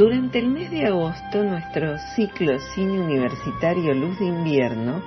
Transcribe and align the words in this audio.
Durante 0.00 0.38
el 0.38 0.48
mes 0.48 0.70
de 0.70 0.86
agosto, 0.86 1.44
nuestro 1.44 1.98
ciclo 2.16 2.58
Cine 2.74 3.02
Universitario 3.02 3.92
Luz 3.92 4.18
de 4.18 4.28
Invierno 4.28 5.02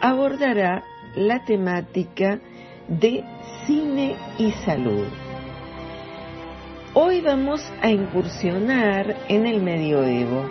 abordará 0.00 0.82
la 1.14 1.44
temática 1.44 2.40
de 2.88 3.22
cine 3.64 4.16
y 4.40 4.50
salud. 4.64 5.06
Hoy 6.94 7.20
vamos 7.20 7.60
a 7.82 7.92
incursionar 7.92 9.14
en 9.28 9.46
el 9.46 9.62
medioevo. 9.62 10.50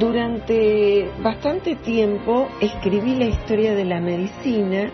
Durante 0.00 1.08
bastante 1.22 1.76
tiempo 1.76 2.48
escribí 2.60 3.14
la 3.14 3.26
historia 3.26 3.76
de 3.76 3.84
la 3.84 4.00
medicina 4.00 4.90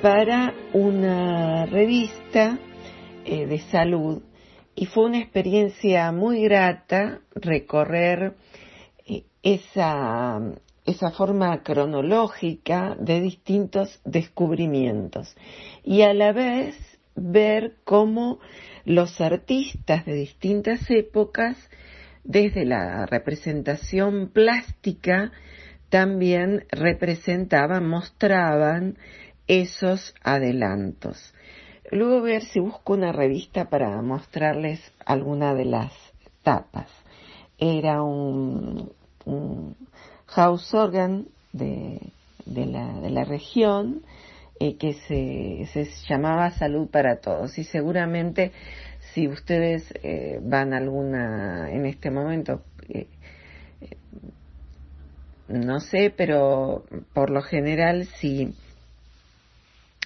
para 0.00 0.54
una 0.72 1.66
revista 1.66 2.56
eh, 3.26 3.44
de 3.44 3.58
salud 3.58 4.22
y 4.80 4.86
fue 4.86 5.04
una 5.04 5.18
experiencia 5.18 6.10
muy 6.10 6.42
grata 6.44 7.20
recorrer 7.34 8.32
eh, 9.06 9.24
esa, 9.42 10.40
esa 10.86 11.10
forma 11.10 11.62
cronológica 11.62 12.96
de 12.98 13.20
distintos 13.20 14.00
descubrimientos 14.06 15.36
y 15.84 16.00
a 16.00 16.14
la 16.14 16.32
vez 16.32 16.76
ver 17.14 17.74
cómo 17.84 18.40
los 18.86 19.20
artistas 19.20 20.06
de 20.06 20.14
distintas 20.14 20.90
épocas, 20.90 21.58
desde 22.24 22.64
la 22.64 23.04
representación 23.04 24.30
plástica, 24.30 25.30
también 25.90 26.64
representaban, 26.70 27.86
mostraban 27.86 28.96
esos 29.46 30.14
adelantos. 30.22 31.34
Luego 31.90 32.22
ver 32.22 32.42
si 32.42 32.60
busco 32.60 32.92
una 32.92 33.12
revista 33.12 33.68
para 33.68 34.00
mostrarles 34.02 34.80
alguna 35.04 35.54
de 35.54 35.64
las 35.64 35.92
tapas. 36.42 36.88
Era 37.58 38.02
un, 38.02 38.92
house 40.26 40.72
organ 40.74 41.26
de, 41.52 42.00
la, 42.46 43.00
de 43.00 43.10
la, 43.10 43.24
región 43.24 44.02
eh, 44.60 44.76
que 44.76 44.94
se, 44.94 45.88
llamaba 46.08 46.52
Salud 46.52 46.88
para 46.88 47.20
Todos 47.20 47.58
y 47.58 47.64
seguramente 47.64 48.52
si 49.12 49.26
ustedes 49.26 49.92
eh, 50.02 50.38
van 50.42 50.72
alguna 50.72 51.70
en 51.70 51.86
este 51.86 52.10
momento 52.10 52.62
eh, 52.88 53.08
no 55.48 55.80
sé, 55.80 56.14
pero 56.16 56.84
por 57.12 57.30
lo 57.30 57.42
general 57.42 58.06
si 58.20 58.54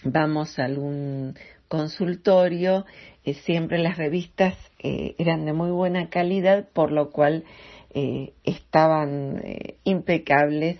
vamos 0.03 0.59
a 0.59 0.65
algún 0.65 1.37
consultorio, 1.69 2.85
eh, 3.25 3.35
siempre 3.35 3.79
las 3.79 3.97
revistas 3.97 4.55
eh, 4.79 5.15
eran 5.19 5.45
de 5.45 5.53
muy 5.53 5.71
buena 5.71 6.09
calidad, 6.09 6.69
por 6.73 6.93
lo 6.93 7.11
cual 7.11 7.45
eh, 7.91 8.33
estaban 8.45 9.43
impecables 9.85 10.79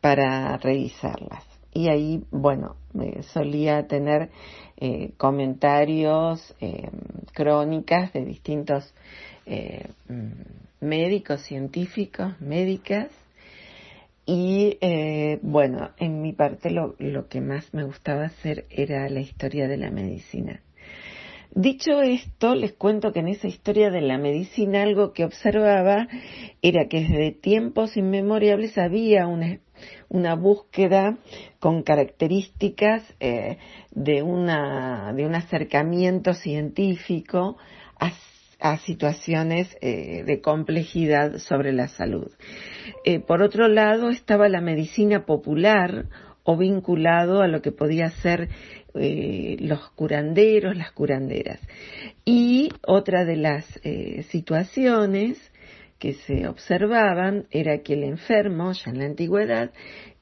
para 0.00 0.56
revisarlas. 0.58 1.44
Y 1.72 1.88
ahí, 1.88 2.22
bueno, 2.30 2.76
solía 3.32 3.88
tener 3.88 4.30
comentarios, 5.16 6.54
crónicas 7.32 8.12
de 8.12 8.24
distintos 8.24 8.94
mm, 10.08 10.84
médicos, 10.86 11.42
científicos, 11.42 12.40
médicas, 12.40 13.08
y 14.26 14.78
eh, 14.80 15.38
bueno, 15.42 15.90
en 15.98 16.22
mi 16.22 16.32
parte 16.32 16.70
lo, 16.70 16.94
lo 16.98 17.28
que 17.28 17.40
más 17.40 17.72
me 17.74 17.84
gustaba 17.84 18.24
hacer 18.24 18.66
era 18.70 19.08
la 19.08 19.20
historia 19.20 19.68
de 19.68 19.76
la 19.76 19.90
medicina. 19.90 20.62
Dicho 21.56 22.02
esto, 22.02 22.56
les 22.56 22.72
cuento 22.72 23.12
que 23.12 23.20
en 23.20 23.28
esa 23.28 23.46
historia 23.46 23.88
de 23.90 24.00
la 24.00 24.18
medicina 24.18 24.82
algo 24.82 25.12
que 25.12 25.24
observaba 25.24 26.08
era 26.62 26.88
que 26.88 27.02
desde 27.02 27.30
tiempos 27.30 27.96
inmemoriales 27.96 28.76
había 28.76 29.28
una, 29.28 29.60
una 30.08 30.34
búsqueda 30.34 31.16
con 31.60 31.84
características 31.84 33.04
eh, 33.20 33.58
de, 33.92 34.22
una, 34.22 35.12
de 35.14 35.26
un 35.26 35.36
acercamiento 35.36 36.34
científico 36.34 37.56
a 38.64 38.78
situaciones 38.78 39.76
eh, 39.82 40.24
de 40.24 40.40
complejidad 40.40 41.36
sobre 41.36 41.74
la 41.74 41.88
salud. 41.88 42.32
Eh, 43.04 43.20
por 43.20 43.42
otro 43.42 43.68
lado, 43.68 44.08
estaba 44.08 44.48
la 44.48 44.62
medicina 44.62 45.26
popular 45.26 46.06
o 46.44 46.56
vinculado 46.56 47.42
a 47.42 47.46
lo 47.46 47.60
que 47.60 47.72
podía 47.72 48.08
ser 48.08 48.48
eh, 48.94 49.56
los 49.60 49.90
curanderos, 49.90 50.78
las 50.78 50.92
curanderas. 50.92 51.60
Y 52.24 52.70
otra 52.86 53.26
de 53.26 53.36
las 53.36 53.66
situaciones 54.30 55.38
que 55.98 56.14
se 56.14 56.48
observaban 56.48 57.46
era 57.50 57.82
que 57.82 57.92
el 57.92 58.04
enfermo, 58.04 58.72
ya 58.72 58.92
en 58.92 58.98
la 58.98 59.04
antigüedad, 59.04 59.72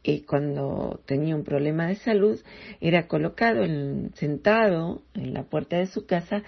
y 0.02 0.22
cuando 0.22 1.00
tenía 1.06 1.36
un 1.36 1.44
problema 1.44 1.86
de 1.86 1.94
salud, 1.96 2.40
era 2.80 3.06
colocado 3.06 3.64
sentado 4.14 5.02
en 5.14 5.32
la 5.32 5.44
puerta 5.44 5.76
de 5.76 5.86
su 5.86 6.06
casa 6.06 6.42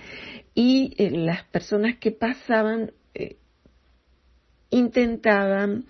y 0.55 0.95
eh, 0.99 1.11
las 1.11 1.45
personas 1.45 1.99
que 1.99 2.11
pasaban 2.11 2.93
eh, 3.15 3.37
intentaban 4.71 5.85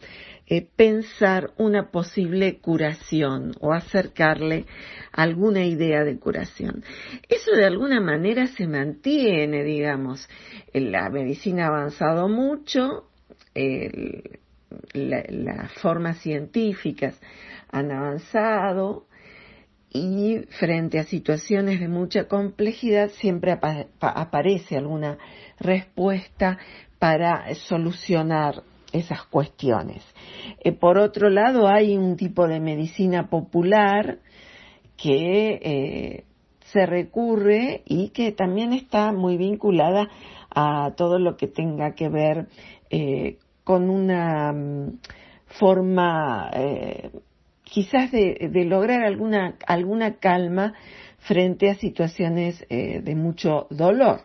eh, 0.47 0.69
pensar 0.77 1.53
una 1.57 1.91
posible 1.91 2.59
curación 2.59 3.53
o 3.61 3.73
acercarle 3.73 4.67
alguna 5.11 5.65
idea 5.65 6.05
de 6.05 6.19
curación. 6.19 6.85
Eso 7.31 7.53
de 7.53 7.65
alguna 7.65 7.99
manera 8.03 8.47
se 8.49 8.67
mantiene, 8.67 9.65
digamos. 9.65 10.29
La 10.75 11.09
medicina 11.09 11.65
ha 11.65 11.69
avanzado 11.69 12.29
mucho, 12.29 13.09
las 14.93 15.73
formas 15.81 16.19
científicas 16.19 17.21
han 17.71 17.91
avanzado 17.91 19.07
y 19.91 20.39
frente 20.59 20.99
a 20.99 21.05
situaciones 21.05 21.81
de 21.81 21.89
mucha 21.89 22.27
complejidad 22.27 23.11
siempre 23.11 23.57
aparece 24.01 24.77
alguna 24.77 25.19
respuesta 25.61 26.59
para 26.99 27.55
solucionar 27.55 28.65
esas 28.93 29.25
cuestiones. 29.25 30.03
Eh, 30.61 30.73
por 30.73 30.99
otro 30.99 31.29
lado, 31.29 31.69
hay 31.69 31.97
un 31.97 32.17
tipo 32.17 32.47
de 32.49 32.61
medicina 32.61 33.29
popular 33.29 34.19
que 34.97 35.61
eh, 35.63 36.25
se 36.73 36.87
recurre 36.87 37.83
y 37.85 38.09
que 38.09 38.33
también 38.33 38.73
está 38.73 39.13
muy 39.13 39.37
vinculada 39.37 40.09
a 40.51 40.93
todo 40.97 41.19
lo 41.19 41.37
que 41.37 41.47
tenga 41.47 41.95
que 41.95 42.09
ver 42.09 42.49
eh, 42.91 43.39
con 43.65 43.91
una 43.91 44.53
mm, 44.53 44.99
forma 45.47 46.51
quizás 47.65 48.13
de, 48.13 48.65
lograr 48.67 49.03
alguna, 49.03 49.57
alguna 49.67 50.19
calma 50.19 50.75
frente 51.19 51.71
a 51.71 51.75
situaciones 51.75 52.65
eh, 52.69 53.01
de 53.03 53.15
mucho 53.17 53.67
dolor. 53.71 54.21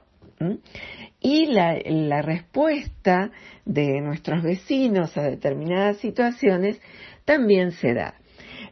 Y 1.19 1.47
la, 1.47 2.21
respuesta 2.21 3.31
de 3.65 4.00
nuestros 4.01 4.44
vecinos 4.44 5.18
a 5.18 5.24
determinadas 5.24 5.97
situaciones 5.97 6.80
también 7.25 7.71
se 7.71 7.94
da. 7.94 8.13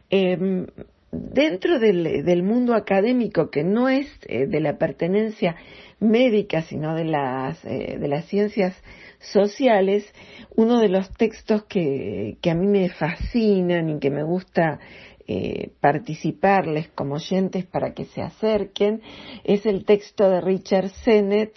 Em, 0.08 0.66
dentro 1.10 1.78
del, 1.78 2.42
mundo 2.42 2.74
académico, 2.74 3.50
que 3.50 3.64
no 3.64 3.88
es 3.88 4.06
eh, 4.28 4.46
de 4.46 4.60
la 4.60 4.78
pertenencia 4.78 5.56
médica, 6.00 6.62
sino 6.62 6.94
de 6.94 7.04
las, 7.04 7.62
eh, 7.64 7.98
de 7.98 8.08
las 8.08 8.26
ciencias 8.26 8.74
sociales, 9.20 10.06
uno 10.56 10.80
de 10.80 10.88
los 10.88 11.10
textos 11.14 11.64
que, 11.64 12.38
que 12.40 12.50
a 12.50 12.54
mí 12.54 12.66
me 12.66 12.88
fascinan 12.88 13.88
y 13.88 13.98
que 13.98 14.10
me 14.10 14.22
gusta 14.22 14.78
eh, 15.30 15.72
participarles 15.80 16.88
como 16.94 17.16
oyentes 17.16 17.66
para 17.66 17.92
que 17.92 18.06
se 18.06 18.22
acerquen 18.22 19.02
es 19.44 19.66
el 19.66 19.84
texto 19.84 20.30
de 20.30 20.40
Richard 20.40 20.88
Sennett, 21.04 21.52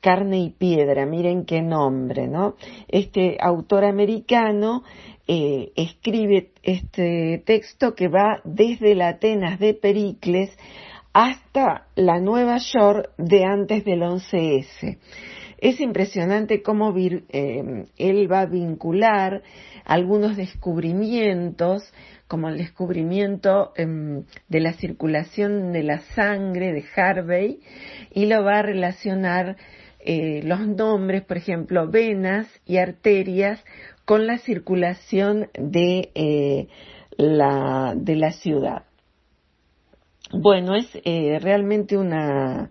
Carne 0.00 0.38
y 0.38 0.50
Piedra, 0.50 1.04
miren 1.04 1.44
qué 1.44 1.60
nombre, 1.60 2.28
¿no? 2.28 2.54
Este 2.86 3.36
autor 3.40 3.84
americano 3.84 4.84
eh, 5.26 5.72
escribe 5.74 6.52
este 6.62 7.42
texto 7.44 7.96
que 7.96 8.06
va 8.06 8.40
desde 8.44 8.94
la 8.94 9.08
Atenas 9.08 9.58
de 9.58 9.74
Pericles 9.74 10.56
hasta 11.12 11.88
la 11.96 12.20
Nueva 12.20 12.58
York 12.58 13.10
de 13.18 13.44
antes 13.44 13.84
del 13.84 14.02
11S. 14.02 14.96
Es 15.58 15.80
impresionante 15.80 16.62
cómo 16.62 16.94
eh, 16.96 17.86
él 17.96 18.32
va 18.32 18.40
a 18.42 18.46
vincular 18.46 19.42
algunos 19.84 20.36
descubrimientos, 20.36 21.82
como 22.28 22.48
el 22.48 22.58
descubrimiento 22.58 23.72
em, 23.74 24.24
de 24.48 24.60
la 24.60 24.74
circulación 24.74 25.72
de 25.72 25.82
la 25.82 25.98
sangre 26.14 26.72
de 26.72 26.84
Harvey, 26.94 27.60
y 28.12 28.26
lo 28.26 28.44
va 28.44 28.60
a 28.60 28.62
relacionar 28.62 29.56
eh, 29.98 30.42
los 30.44 30.60
nombres, 30.60 31.24
por 31.24 31.36
ejemplo, 31.36 31.90
venas 31.90 32.46
y 32.64 32.76
arterias, 32.76 33.62
con 34.04 34.26
la 34.26 34.38
circulación 34.38 35.48
de, 35.54 36.10
eh, 36.14 36.68
la, 37.16 37.94
de 37.96 38.14
la 38.14 38.30
ciudad. 38.30 38.84
Bueno, 40.30 40.76
es 40.76 40.92
realmente 41.42 41.96
una, 41.96 42.70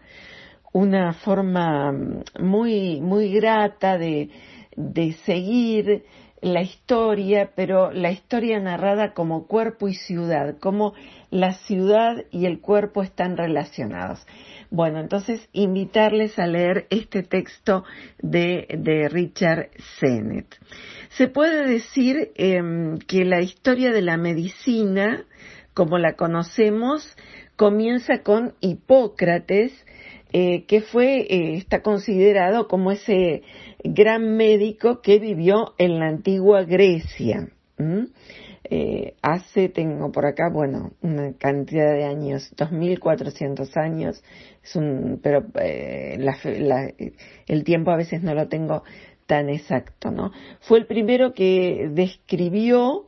una 0.78 1.14
forma 1.14 1.92
muy, 2.40 3.02
muy 3.02 3.34
grata 3.34 3.98
de, 3.98 4.30
de 4.76 5.14
seguir 5.26 6.04
la 6.40 6.62
historia, 6.62 7.50
pero 7.56 7.92
la 7.92 8.12
historia 8.12 8.60
narrada 8.60 9.16
como 9.16 9.48
cuerpo 9.48 9.88
y 9.88 9.96
ciudad, 9.96 10.60
como 10.60 10.94
la 11.32 11.54
ciudad 11.54 12.26
y 12.30 12.46
el 12.46 12.62
cuerpo 12.62 13.02
están 13.02 13.38
relacionados. 13.38 14.24
Bueno, 14.70 15.00
entonces 15.00 15.50
invitarles 15.52 16.38
a 16.38 16.46
leer 16.46 16.86
este 16.92 17.24
texto 17.24 17.84
de, 18.20 18.68
de 18.78 19.10
Richard 19.10 19.72
Sennett. 20.00 20.60
Se 21.10 21.28
puede 21.28 21.66
decir 21.66 22.34
em, 22.36 23.00
que 23.00 23.26
la 23.26 23.42
historia 23.42 23.92
de 23.92 24.04
la 24.04 24.18
medicina, 24.18 25.24
como 25.74 25.98
la 25.98 26.14
conocemos, 26.14 27.18
comienza 27.56 28.22
con 28.22 28.54
Hipócrates, 28.62 29.74
eh, 30.34 30.66
que 30.66 30.82
fue, 30.82 31.22
eh, 31.22 31.56
está 31.56 31.82
considerado 31.82 32.68
como 32.68 32.92
ese 32.92 33.44
gran 33.84 34.36
médico 34.36 35.02
que 35.02 35.20
vivió 35.20 35.74
en 35.78 36.00
la 36.00 36.08
antigua 36.08 36.64
Grecia. 36.64 37.48
Eh, 38.70 39.14
hace, 39.22 39.70
tengo 39.70 40.12
por 40.12 40.26
acá, 40.26 40.50
bueno, 40.52 40.92
una 41.02 41.32
cantidad 41.38 41.94
de 41.94 42.04
años, 42.04 42.52
2400 42.58 43.78
años, 43.78 44.22
pero 45.22 45.46
el 47.48 47.64
tiempo 47.64 47.92
a 47.92 47.96
veces 47.96 48.22
no 48.22 48.34
lo 48.34 48.50
tengo 48.50 48.84
tan 49.28 49.50
exacto, 49.50 50.12
¿no? 50.12 50.32
Fue 50.60 50.80
el 50.80 50.88
primero 50.88 51.34
que 51.34 51.90
describió 51.94 53.06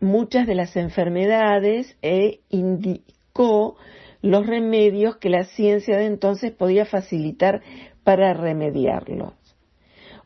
muchas 0.00 0.46
de 0.48 0.54
las 0.56 0.76
enfermedades 0.76 1.96
e 2.02 2.40
indicó 2.48 3.76
los 4.22 4.46
remedios 4.46 5.16
que 5.16 5.30
la 5.30 5.44
ciencia 5.44 5.96
de 5.96 6.06
entonces 6.06 6.52
podía 6.52 6.84
facilitar 6.84 7.62
para 8.04 8.34
remediarlos. 8.34 9.32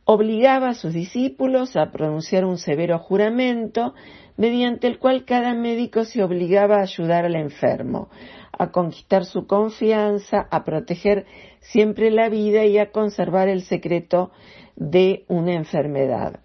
Obligaba 0.05 0.71
a 0.71 0.75
sus 0.75 0.93
discípulos 0.93 1.77
a 1.77 1.91
pronunciar 1.91 2.45
un 2.45 2.59
severo 2.59 2.99
juramento 2.99 3.95
mediante 4.37 4.87
el 4.87 4.99
cual 4.99 5.25
cada 5.25 5.55
médico 5.55 6.05
se 6.05 6.23
obligaba 6.23 6.77
a 6.77 6.83
ayudar 6.83 7.25
al 7.25 7.37
enfermo, 7.37 8.11
a 8.53 8.71
conquistar 8.71 9.25
su 9.25 9.47
confianza, 9.47 10.47
a 10.51 10.65
proteger 10.65 11.27
siempre 11.61 12.11
la 12.11 12.29
vida 12.29 12.65
y 12.67 12.79
a 12.79 12.91
conservar 12.91 13.49
el 13.49 13.63
secreto 13.63 14.31
de 14.77 15.25
una 15.29 15.55
enfermedad. 15.55 16.41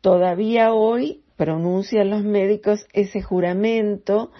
Todavía 0.00 0.72
hoy 0.72 1.22
pronuncian 1.36 2.10
los 2.10 2.22
médicos 2.22 2.86
ese 2.92 3.22
juramento 3.22 4.30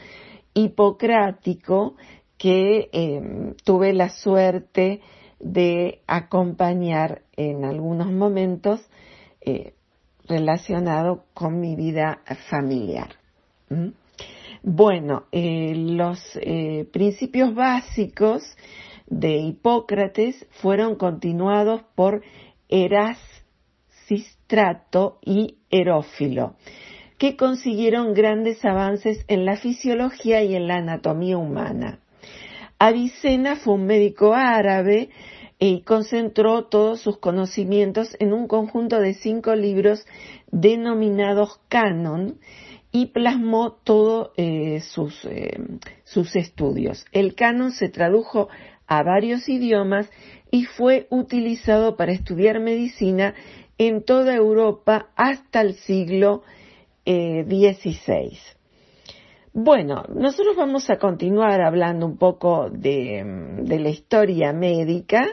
hipocrático 0.55 1.96
que 2.42 2.90
em, 2.90 3.54
tuve 3.62 3.92
la 3.92 4.08
suerte 4.08 5.00
de 5.38 6.00
acompañar 6.08 7.22
en 7.36 7.64
algunos 7.64 8.10
momentos 8.10 8.80
eh, 9.42 9.74
relacionado 10.26 11.26
con 11.34 11.60
mi 11.60 11.76
vida 11.76 12.22
familiar. 12.50 13.10
Bueno, 14.60 15.26
eh, 15.30 15.72
los 15.76 16.18
eh, 16.34 16.88
principios 16.92 17.54
básicos 17.54 18.42
de 19.06 19.36
Hipócrates 19.36 20.44
fueron 20.50 20.96
continuados 20.96 21.82
por 21.94 22.22
Erasistrato 22.68 25.20
y 25.24 25.58
Herófilo, 25.70 26.56
que 27.18 27.36
consiguieron 27.36 28.14
grandes 28.14 28.64
avances 28.64 29.24
en 29.28 29.44
la 29.44 29.56
fisiología 29.56 30.42
y 30.42 30.56
en 30.56 30.66
la 30.66 30.78
anatomía 30.78 31.38
humana. 31.38 32.01
Avicena 32.84 33.55
fue 33.55 33.75
un 33.75 33.87
médico 33.87 34.34
árabe 34.34 35.11
y 35.61 35.82
concentró 35.82 36.64
todos 36.64 37.00
sus 37.00 37.17
conocimientos 37.19 38.17
en 38.19 38.32
un 38.32 38.49
conjunto 38.49 38.99
de 38.99 39.14
cinco 39.14 39.55
libros 39.55 40.05
denominados 40.50 41.61
canon 41.69 42.40
y 42.90 43.06
plasmó 43.06 43.70
todos 43.70 44.31
eh, 44.36 44.81
sus, 44.81 45.24
eh, 45.27 45.60
sus 46.03 46.34
estudios. 46.34 47.05
El 47.12 47.36
canon 47.36 47.70
se 47.70 47.89
tradujo 47.89 48.48
a 48.89 49.05
varios 49.05 49.48
idiomas 49.48 50.10
y 50.51 50.65
fue 50.65 51.06
utilizado 51.10 51.96
para 51.96 52.10
estudiar 52.10 52.58
medicina 52.58 53.34
en 53.79 54.03
toda 54.03 54.34
Europa 54.34 55.10
hasta 55.15 55.60
el 55.60 55.74
siglo 55.74 56.43
XVI. 57.05 57.93
Eh, 58.05 58.41
bueno, 59.54 60.04
nosotros 60.08 60.56
vamos 60.56 60.88
a 60.88 60.96
continuar 60.96 61.60
hablando 61.60 62.06
un 62.06 62.16
poco 62.16 62.70
de, 62.70 63.22
la 63.66 63.88
historia 63.90 64.52
médica, 64.54 65.26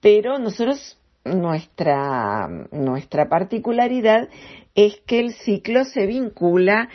pero 0.00 0.38
nosotros, 0.38 1.00
nuestra, 1.24 2.48
nuestra 2.72 3.28
particularidad 3.28 4.28
es 4.74 5.00
que 5.06 5.20
el 5.20 5.34
ciclo 5.34 5.84
se 5.84 6.06
vincula 6.06 6.88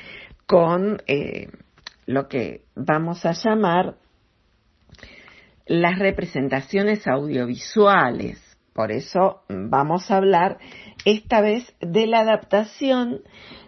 con 0.46 1.02
eh, 1.08 1.48
lo 2.06 2.28
que 2.28 2.64
vamos 2.76 3.26
a 3.26 3.32
llamar 3.32 3.96
las 5.66 5.98
representaciones 5.98 7.08
audiovisuales. 7.08 8.38
Por 8.74 8.92
eso 8.92 9.44
vamos 9.48 10.12
a 10.12 10.18
hablar 10.18 10.58
esta 11.06 11.40
vez 11.40 11.74
de 11.80 12.06
la 12.08 12.20
adaptación 12.20 13.22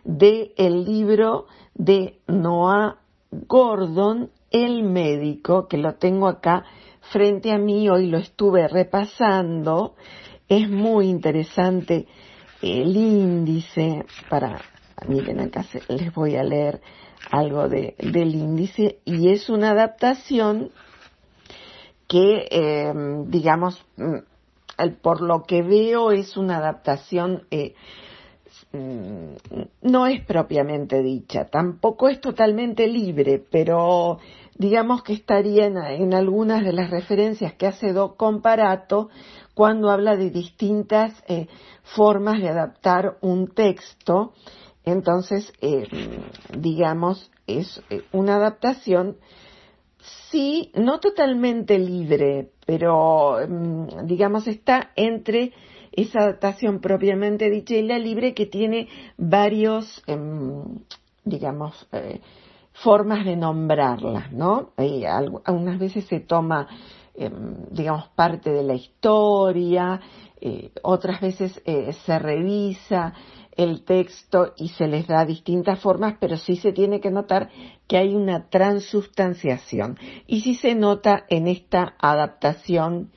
del 0.04 0.84
libro 0.84 1.48
de 1.82 2.20
Noah 2.28 3.00
Gordon, 3.32 4.30
el 4.52 4.84
médico, 4.84 5.68
que 5.68 5.80
lo 5.80 5.96
tengo 5.96 6.28
acá 6.28 6.64
frente 7.12 7.52
a 7.52 7.58
mí, 7.58 7.90
hoy 7.90 8.06
lo 8.06 8.20
estuve 8.20 8.68
repasando, 8.68 9.96
es 10.48 10.70
muy 10.70 11.08
interesante 11.08 12.06
el 12.62 12.96
índice 12.96 14.06
para, 14.30 14.62
miren 15.08 15.40
acá 15.40 15.66
les 15.88 16.14
voy 16.14 16.36
a 16.36 16.44
leer 16.44 16.82
algo 17.32 17.68
de, 17.68 17.96
del 17.98 18.36
índice 18.36 19.00
y 19.04 19.30
es 19.30 19.50
una 19.50 19.72
adaptación 19.72 20.70
que, 22.08 22.48
eh, 22.52 22.94
digamos, 23.26 23.84
mm, 23.98 24.18
por 25.02 25.22
lo 25.22 25.44
que 25.44 25.64
veo 25.64 26.12
es 26.12 26.38
una 26.38 26.58
adaptación 26.58 27.48
eh, 27.50 27.74
no 28.74 30.08
es 30.08 30.26
propiamente 30.26 31.02
dicha, 31.02 31.46
tampoco 31.46 32.08
es 32.08 32.22
totalmente 32.22 32.88
libre, 32.88 33.44
pero 33.52 34.20
digamos 34.58 35.04
que 35.04 35.14
estaría 35.14 35.66
en, 35.66 36.14
algunas 36.14 36.64
de 36.64 36.72
las 36.72 36.90
referencias 36.90 37.54
que 37.54 37.68
hace 37.68 37.94
Doc 37.94 38.16
Comparato 38.16 39.10
cuando 39.54 39.90
habla 39.90 40.16
de 40.16 40.30
distintas 40.30 41.12
eh, 41.28 41.48
formas 41.84 42.40
de 42.40 42.50
adaptar 42.50 43.18
un 43.22 43.48
texto. 43.48 44.34
Entonces, 44.86 45.52
eh, 45.62 45.88
digamos, 46.58 47.32
es 47.48 47.82
eh, 47.90 48.04
una 48.12 48.36
adaptación, 48.36 49.18
sí, 50.30 50.72
no 50.76 51.00
totalmente 51.00 51.78
libre, 51.78 52.52
pero, 52.66 53.38
mm, 53.48 54.06
digamos, 54.06 54.48
está 54.48 54.92
entre 54.96 55.54
esa 55.92 56.20
adaptación 56.20 56.80
propiamente 56.80 57.50
dicha 57.50 57.76
y 57.76 57.84
la 57.84 58.00
libre 58.00 58.34
que 58.34 58.46
tiene 58.46 58.88
varios, 59.18 60.04
em, 60.08 60.80
digamos, 61.24 61.88
eh, 61.92 62.22
formas 62.74 63.26
de 63.26 63.36
nombrarlas, 63.36 64.32
¿no? 64.32 64.72
algunas 64.78 65.78
veces 65.78 66.06
se 66.06 66.22
toma, 66.22 66.68
em, 67.14 67.66
digamos, 67.70 68.08
parte 68.16 68.52
de 68.52 68.64
la 68.64 68.74
historia, 68.74 70.00
otras 70.82 71.22
veces 71.22 71.62
se 71.64 72.18
revisa, 72.18 73.14
el 73.56 73.84
texto 73.84 74.54
y 74.58 74.70
se 74.70 74.88
les 74.88 75.08
da 75.08 75.26
distintas 75.26 75.80
formas, 75.80 76.16
pero 76.20 76.38
sí 76.38 76.56
se 76.56 76.72
tiene 76.72 77.00
que 77.00 77.12
notar 77.12 77.50
que 77.88 77.98
hay 77.98 78.16
una 78.16 78.50
transustanciación. 78.50 79.98
Y 80.28 80.42
sí 80.42 80.56
se 80.56 80.76
nota 80.76 81.26
en 81.30 81.48
esta 81.48 81.96
adaptación 82.00 83.12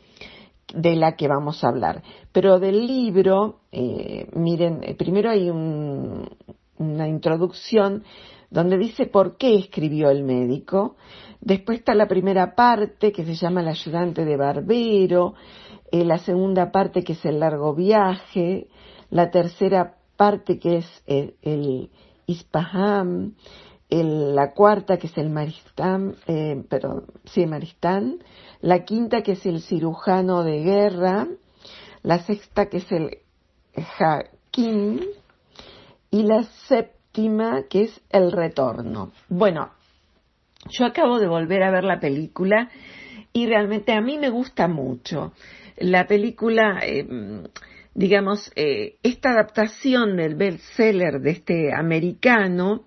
de 0.75 0.97
la 0.97 1.17
que 1.17 1.29
vamos 1.29 1.63
a 1.63 1.69
hablar. 1.69 2.03
Pero 2.35 2.59
del 2.59 2.85
libro, 2.85 3.61
eh, 3.71 4.27
miren, 4.35 4.81
eh, 4.83 4.97
primero 4.97 5.31
hay 5.31 5.49
una 5.51 7.07
introducción 7.07 8.03
donde 8.51 8.77
dice 8.77 9.07
por 9.07 9.37
qué 9.37 9.55
escribió 9.55 10.11
el 10.11 10.25
médico. 10.25 10.97
Después 11.41 11.79
está 11.79 11.95
la 11.95 12.09
primera 12.09 12.57
parte 12.57 13.13
que 13.13 13.25
se 13.25 13.37
llama 13.37 13.61
El 13.61 13.69
ayudante 13.69 14.25
de 14.25 14.37
barbero, 14.37 15.35
eh, 15.93 16.05
la 16.05 16.19
segunda 16.19 16.73
parte 16.73 17.05
que 17.05 17.13
es 17.13 17.25
el 17.25 17.39
largo 17.39 17.73
viaje, 17.73 18.67
la 19.11 19.31
tercera 19.31 19.95
parte 20.17 20.59
que 20.59 20.79
es 20.79 21.03
el, 21.07 21.37
el 21.41 21.89
Ispaham, 22.27 23.35
la 23.91 24.51
cuarta 24.55 24.97
que 24.97 25.07
es 25.07 25.17
el 25.19 25.31
Maristán, 25.31 26.17
eh, 26.27 26.65
perdón, 26.69 27.05
sí, 27.27 27.47
Maristán, 27.47 28.19
la 28.61 28.85
quinta 28.85 29.23
que 29.23 29.33
es 29.33 29.47
el 29.47 29.61
cirujano 29.61 30.43
de 30.43 30.65
guerra, 30.65 31.29
la 32.05 32.21
sexta 32.21 32.67
que 32.67 32.77
es 32.77 32.93
el 32.93 33.19
Hakim 33.99 35.01
y 36.13 36.23
la 36.23 36.45
séptima 36.69 37.65
que 37.69 37.83
es 37.83 38.01
el 38.11 38.31
retorno. 38.31 39.11
Bueno, 39.29 39.73
yo 40.71 40.87
acabo 40.87 41.19
de 41.19 41.27
volver 41.27 41.65
a 41.65 41.73
ver 41.73 41.83
la 41.83 41.99
película 41.99 42.71
y 43.33 43.47
realmente 43.47 43.93
a 43.93 44.01
mí 44.01 44.19
me 44.19 44.31
gusta 44.31 44.69
mucho. 44.69 45.33
La 45.79 46.07
película 46.07 46.79
eh, 46.85 47.05
digamos, 47.95 48.51
eh, 48.57 48.97
esta 49.03 49.31
adaptación 49.31 50.17
del 50.17 50.35
bestseller 50.35 51.21
de 51.21 51.31
este 51.31 51.73
americano 51.73 52.85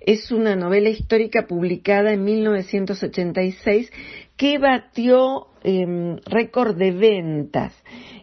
es 0.00 0.30
una 0.32 0.56
novela 0.56 0.88
histórica 0.88 1.46
publicada 1.46 2.12
en 2.12 2.24
1986 2.24 3.92
que 4.36 4.58
batió 4.58 5.48
em, 5.66 6.16
récord 6.24 6.76
de 6.76 6.92
ventas. 6.92 7.74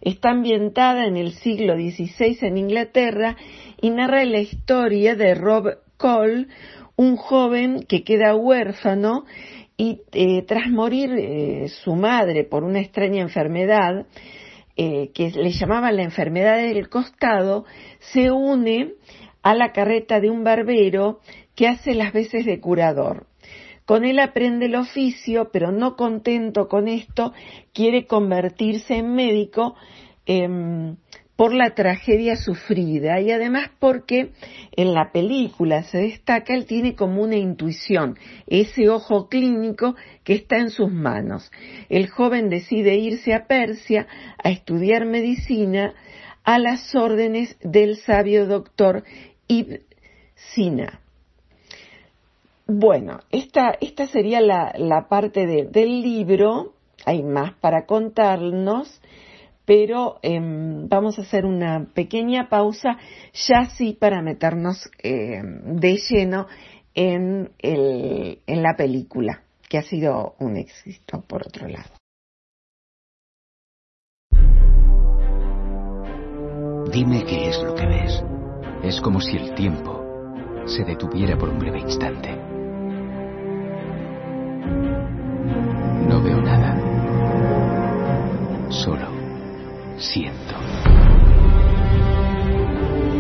Está 0.02 0.32
ambientada 0.32 1.06
en 1.06 1.18
el 1.18 1.34
siglo 1.34 1.76
XVI 1.76 2.38
en 2.42 2.58
Inglaterra 2.58 3.36
y 3.82 3.90
narra 3.90 4.24
la 4.24 4.40
historia 4.40 5.16
de 5.16 5.36
Rob 5.36 5.78
Cole, 5.98 6.48
un 6.96 7.18
joven 7.18 7.86
que 7.88 8.04
queda 8.04 8.36
huérfano 8.36 9.26
y 9.76 10.02
eh, 10.14 10.44
tras 10.44 10.70
morir 10.70 11.12
eh, 11.18 11.68
su 11.84 11.96
madre 11.96 12.46
por 12.46 12.64
una 12.64 12.80
extraña 12.80 13.22
enfermedad, 13.22 14.06
eh, 14.78 15.12
que 15.14 15.30
le 15.32 15.52
llamaban 15.52 15.98
la 15.98 16.04
enfermedad 16.04 16.58
del 16.58 16.90
costado, 16.90 17.66
se 18.00 18.32
une 18.32 18.94
a 19.42 19.54
la 19.54 19.74
carreta 19.74 20.20
de 20.20 20.30
un 20.30 20.44
barbero 20.44 21.20
que 21.56 21.68
hace 21.68 21.94
las 21.94 22.14
veces 22.14 22.46
de 22.46 22.60
curador. 22.60 23.28
Con 23.86 24.06
él 24.06 24.20
aprende 24.20 24.68
el 24.68 24.76
oficio, 24.76 25.50
pero 25.52 25.72
no 25.72 25.96
contento 25.96 26.68
con 26.68 26.88
esto, 26.88 27.34
quiere 27.74 28.06
convertirse 28.06 28.96
en 28.96 29.14
médico 29.14 29.76
em, 30.26 30.96
por 31.36 31.54
la 31.54 31.72
tragedia 31.74 32.36
sufrida 32.36 33.20
y 33.20 33.32
además 33.32 33.70
porque 33.80 34.32
en 34.76 34.94
la 34.94 35.12
película 35.12 35.84
se 35.84 35.98
destaca, 35.98 36.54
él 36.54 36.66
tiene 36.66 36.96
como 36.96 37.22
una 37.22 37.36
intuición, 37.36 38.18
ese 38.48 38.90
ojo 38.90 39.28
clínico 39.28 39.96
que 40.24 40.36
está 40.36 40.58
en 40.58 40.70
sus 40.70 40.92
manos. 40.92 41.52
El 41.90 42.10
joven 42.10 42.50
decide 42.50 42.96
irse 42.96 43.34
a 43.34 43.48
Persia 43.48 44.08
a 44.42 44.50
estudiar 44.50 45.06
medicina 45.06 45.94
a 46.44 46.60
las 46.60 46.94
órdenes 46.96 47.58
del 47.62 47.98
sabio 47.98 48.46
doctor 48.46 49.04
Ibn 49.48 49.80
Sina. 50.36 51.03
Bueno, 52.66 53.20
esta, 53.30 53.76
esta 53.82 54.08
sería 54.08 54.40
la, 54.40 54.74
la 54.78 55.10
parte 55.10 55.46
del 55.46 56.02
libro, 56.02 56.74
hay 57.06 57.22
más 57.22 57.54
para 57.56 57.86
contarnos, 57.86 59.02
pero 59.66 60.20
em, 60.22 60.88
vamos 60.88 61.20
a 61.20 61.24
hacer 61.24 61.46
una 61.46 61.88
pequeña 61.94 62.50
pausa 62.50 62.98
ya 63.34 63.66
sí 63.66 63.98
para 64.00 64.22
meternos 64.22 64.90
em, 65.00 65.76
de 65.78 65.98
lleno 65.98 66.48
en, 66.94 67.52
el, 67.60 68.40
en 68.46 68.64
la 68.64 68.76
película, 68.76 69.44
que 69.68 69.78
ha 69.78 69.84
sido 69.84 70.36
un 70.40 70.56
éxito 70.58 71.22
por 71.28 71.42
otro 71.46 71.68
lado. 71.68 71.92
Dime 76.92 77.24
qué 77.26 77.50
es 77.50 77.62
lo 77.64 77.74
que 77.76 77.88
ves. 77.88 78.24
Es 78.84 79.02
como 79.02 79.20
si 79.20 79.36
el 79.36 79.56
tiempo 79.56 80.04
se 80.66 80.84
detuviera 80.84 81.38
por 81.38 81.50
un 81.50 81.60
breve 81.60 81.80
instante. 81.80 82.53
Solo 88.74 89.08
siento. 89.98 90.56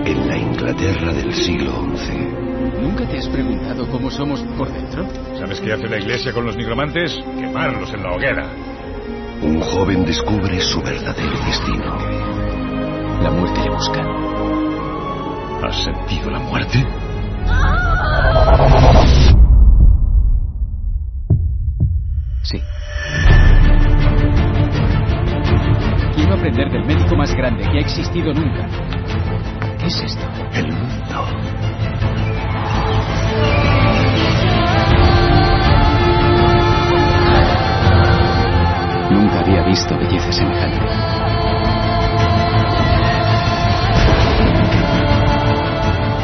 En 0.03 0.27
la 0.27 0.35
Inglaterra 0.35 1.13
del 1.13 1.31
siglo 1.31 1.71
XI. 1.95 2.81
¿Nunca 2.81 3.07
te 3.07 3.19
has 3.19 3.29
preguntado 3.29 3.87
cómo 3.87 4.09
somos 4.09 4.41
por 4.57 4.73
dentro? 4.73 5.07
¿Sabes 5.37 5.61
qué 5.61 5.73
hace 5.73 5.87
la 5.87 5.99
iglesia 5.99 6.33
con 6.33 6.45
los 6.45 6.57
nigromantes? 6.57 7.15
Quemarlos 7.39 7.93
en 7.93 8.01
la 8.01 8.15
hoguera. 8.15 8.49
Un 9.43 9.61
joven 9.61 10.03
descubre 10.05 10.59
su 10.59 10.81
verdadero 10.81 11.37
destino. 11.45 11.97
La 13.21 13.29
muerte 13.29 13.61
le 13.61 13.69
busca. 13.69 14.01
¿Has 15.67 15.83
sentido 15.83 16.31
la 16.31 16.39
muerte? 16.39 16.83
Aprender 26.43 26.69
del 26.71 26.83
médico 26.83 27.15
más 27.15 27.33
grande 27.33 27.63
que 27.63 27.77
ha 27.77 27.79
existido 27.79 28.33
nunca. 28.33 28.67
¿Qué 29.79 29.85
es 29.85 30.03
esto? 30.03 30.25
El 30.53 30.73
mundo. 30.73 31.25
Nunca 39.09 39.39
había 39.39 39.63
visto 39.63 39.97
belleza 39.97 40.31
semejante. 40.33 40.79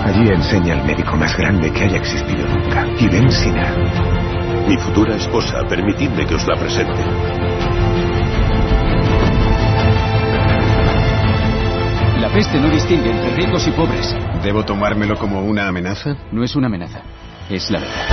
Allí 0.04 0.28
enseña 0.28 0.74
el 0.74 0.84
médico 0.84 1.16
más 1.16 1.38
grande 1.38 1.72
que 1.72 1.86
haya 1.86 1.98
existido 1.98 2.46
nunca, 2.46 2.86
Ibn 3.00 3.32
Sina. 3.32 3.74
Mi 4.68 4.76
futura 4.80 5.16
esposa, 5.16 5.66
permitidme 5.70 6.26
que 6.26 6.36
os 6.36 6.46
la 6.46 6.58
presente. 6.58 7.89
La 12.30 12.36
peste 12.36 12.60
no 12.60 12.70
distingue 12.70 13.10
entre 13.10 13.36
ricos 13.38 13.68
y 13.68 13.72
pobres. 13.72 14.16
¿Debo 14.44 14.64
tomármelo 14.64 15.18
como 15.18 15.42
una 15.42 15.68
amenaza? 15.68 16.16
No 16.32 16.44
es 16.44 16.56
una 16.56 16.68
amenaza, 16.68 17.02
es 17.50 17.72
la 17.72 17.80
verdad. 17.80 18.08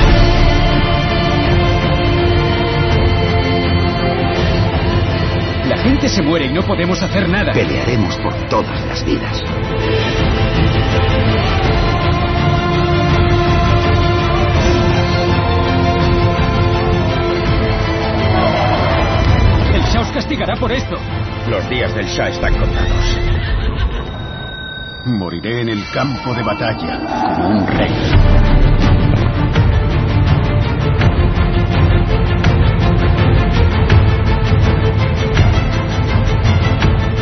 La 5.68 5.76
gente 5.76 6.08
se 6.08 6.22
muere 6.22 6.46
y 6.46 6.52
no 6.54 6.62
podemos 6.62 7.02
hacer 7.02 7.28
nada. 7.28 7.52
Pelearemos 7.52 8.16
por 8.16 8.34
todas 8.48 8.86
las 8.86 9.04
vidas. 9.04 9.42
El 19.74 19.82
Shah 19.82 20.00
os 20.00 20.08
castigará 20.08 20.56
por 20.56 20.72
esto. 20.72 20.96
Los 21.50 21.68
días 21.68 21.94
del 21.94 22.06
Shah 22.06 22.30
están 22.30 22.54
contados. 22.54 23.65
Moriré 25.06 25.60
en 25.60 25.68
el 25.68 25.84
campo 25.94 26.34
de 26.34 26.42
batalla 26.42 26.98
como 27.36 27.48
un 27.48 27.66
rey. 27.68 27.92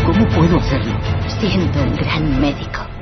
¿Cómo 0.07 0.27
puedo 0.29 0.59
hacerlo? 0.59 0.95
Siendo 1.39 1.83
un 1.83 1.97
gran 1.97 2.41
médico. 2.41 2.94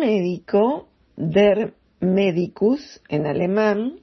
Médico, 0.00 0.88
Der 1.16 1.74
Medicus 2.00 3.02
en 3.08 3.26
alemán, 3.26 4.00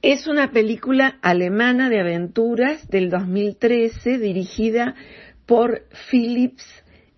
es 0.00 0.26
una 0.28 0.52
película 0.52 1.18
alemana 1.20 1.90
de 1.90 2.00
aventuras 2.00 2.88
del 2.88 3.10
2013 3.10 4.18
dirigida 4.18 4.94
por 5.46 5.82
Philips 6.10 6.64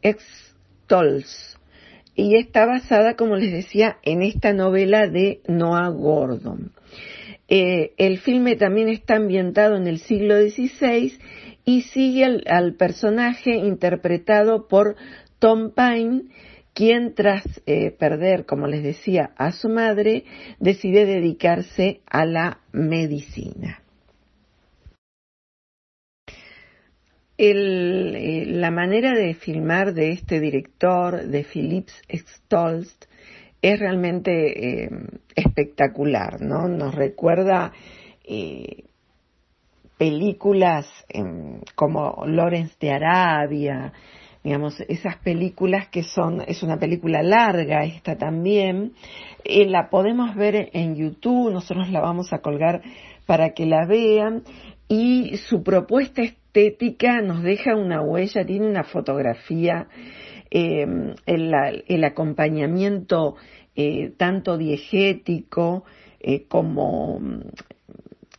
Extolz 0.00 1.59
y 2.14 2.37
está 2.37 2.66
basada, 2.66 3.14
como 3.14 3.37
les 3.37 3.52
decía, 3.52 3.99
en 4.02 4.23
esta 4.23 4.52
novela 4.52 5.07
de 5.07 5.40
Noah 5.47 5.88
Gordon. 5.90 6.73
Eh, 7.47 7.92
el 7.97 8.18
filme 8.18 8.57
también 8.57 8.88
está 8.88 9.16
ambientado 9.16 9.76
en 9.76 9.87
el 9.87 10.00
siglo 10.00 10.37
XVI 10.40 11.12
y 11.64 11.83
sigue 11.83 12.25
al, 12.25 12.75
personaje 12.75 13.54
interpretado 13.57 14.66
por 14.66 14.97
Tom 15.38 15.71
Pine, 15.71 16.25
quien 16.78 17.12
tras 17.12 17.42
eh, 17.66 17.90
perder, 17.90 18.47
como 18.47 18.68
les 18.68 18.85
decía, 18.85 19.32
a 19.37 19.50
su 19.50 19.68
madre, 19.68 20.23
decide 20.61 21.06
dedicarse 21.06 22.02
a 22.06 22.25
la 22.25 22.61
medicina. 22.70 23.82
Eh, 27.37 28.44
la 28.47 28.70
manera 28.70 29.12
de 29.12 29.35
filmar 29.35 29.92
de 29.92 30.12
este 30.12 30.38
director, 30.38 31.25
de 31.26 31.42
Philips 31.42 32.00
Stolz, 32.14 32.97
es 33.61 33.80
realmente 33.80 34.85
eh, 34.85 34.90
espectacular, 35.35 36.40
¿no? 36.40 36.68
Nos 36.68 36.94
recuerda 36.94 37.73
películas 39.97 40.87
em, 41.08 41.61
como 41.75 42.23
Lawrence 42.25 42.76
de 42.78 42.92
Arabia, 42.92 43.92
digamos, 44.45 44.80
esas 44.88 45.16
películas 45.16 45.88
que 45.88 46.02
son, 46.02 46.42
es 46.47 46.62
una 46.62 46.78
película 46.78 47.23
larga, 47.23 47.85
esta 47.85 48.16
también, 48.16 48.92
la 49.45 49.90
podemos 49.90 50.35
ver 50.35 50.71
en 50.73 50.95
YouTube, 50.95 51.52
nosotros 51.52 51.90
la 51.90 52.00
vamos 52.00 52.33
a 52.33 52.38
colgar 52.38 52.83
para 53.26 53.50
que 53.50 53.66
la 53.66 53.87
vean, 53.87 54.42
y 54.88 55.37
su 55.37 55.62
propuesta 55.62 56.23
estética 56.23 57.21
nos 57.21 57.42
deja 57.42 57.76
una 57.76 58.00
huella, 58.00 58.45
tiene 58.47 58.66
una 58.68 58.85
fotografía, 58.85 59.87
em, 60.50 61.14
el, 61.26 62.04
acompañamiento 62.04 63.37
eh, 63.76 64.12
tanto 64.16 64.57
diegético 64.57 65.85
eh, 66.21 66.45
como, 66.49 67.21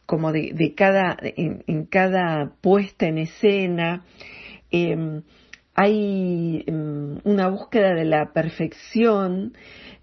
como 0.07 0.31
de, 0.31 0.73
cada, 0.75 1.17
en, 1.21 1.85
cada 1.85 2.51
puesta 2.61 3.05
en 3.05 3.19
escena. 3.19 4.03
Em, 4.71 5.21
hay 5.81 6.65
em, 6.67 7.19
una 7.23 7.47
búsqueda 7.47 7.93
de 7.93 8.03
la 8.03 8.33
perfección, 8.33 9.53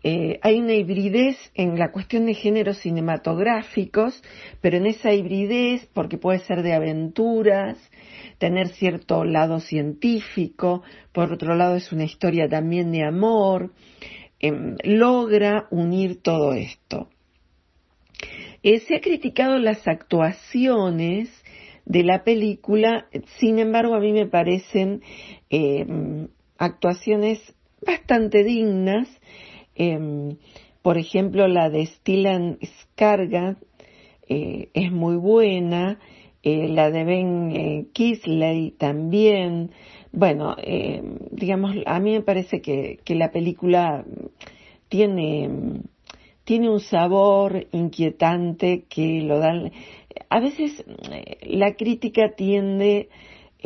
eh, 0.03 0.39
hay 0.41 0.59
una 0.59 0.73
hibridez 0.73 1.37
en 1.55 1.79
la 1.79 1.93
cuestión 1.93 2.25
de 2.25 2.33
géneros 2.33 2.79
cinematográficos, 2.79 4.23
pero 4.63 4.79
en 4.79 4.87
esa 4.87 5.13
hibridez, 5.13 5.87
porque 5.93 6.17
puede 6.17 6.39
ser 6.39 6.63
de 6.63 6.73
aventuras, 6.73 7.77
tener 8.39 8.69
cierto 8.69 9.25
lado 9.27 9.61
científico, 9.61 10.83
por 11.13 11.31
otro 11.31 11.55
lado 11.55 11.77
es 11.77 11.93
una 11.93 12.05
historia 12.05 12.49
también 12.49 12.91
de 12.91 13.05
amor, 13.05 13.75
em, 14.41 14.77
logra 14.83 15.67
unir 15.71 16.23
todo 16.23 16.55
esto. 16.55 17.11
Eh, 18.63 18.81
se 18.81 18.97
ha 18.97 19.01
criticado 19.03 19.59
las 19.59 19.87
actuaciones 19.87 21.29
de 21.87 22.05
la 22.05 22.23
película, 22.23 23.07
sin 23.39 23.59
embargo 23.59 23.95
a 23.95 24.01
mí 24.01 24.13
me 24.13 24.27
parecen 24.27 25.01
em, 25.49 26.29
actuaciones 26.59 27.41
bastante 27.81 28.45
dignas, 28.45 29.09
Em, 29.77 30.39
por 30.83 30.97
ejemplo, 30.97 31.47
la 31.49 31.69
de 31.69 31.87
Stellan 31.87 32.59
Skarga 32.63 33.57
eh, 34.29 34.71
es 34.73 34.91
muy 34.91 35.17
buena, 35.17 36.01
eh, 36.43 36.69
la 36.69 36.91
de 36.91 37.05
Ben 37.05 37.51
eh, 37.55 37.87
Kisley 37.93 38.71
también. 38.73 39.71
Bueno, 40.13 40.57
em, 40.59 41.19
digamos, 41.31 41.77
a 41.85 42.01
mí 42.01 42.13
me 42.13 42.23
parece 42.23 42.63
que, 42.63 42.99
que 43.05 43.15
la 43.15 43.31
película 43.31 44.05
tiene, 44.89 45.51
tiene 46.45 46.71
un 46.71 46.81
sabor 46.81 47.67
inquietante 47.73 48.85
que 48.89 49.21
lo 49.23 49.39
dan. 49.39 49.73
A 50.29 50.41
veces 50.41 50.85
la 51.43 51.75
crítica 51.75 52.33
tiende 52.37 53.09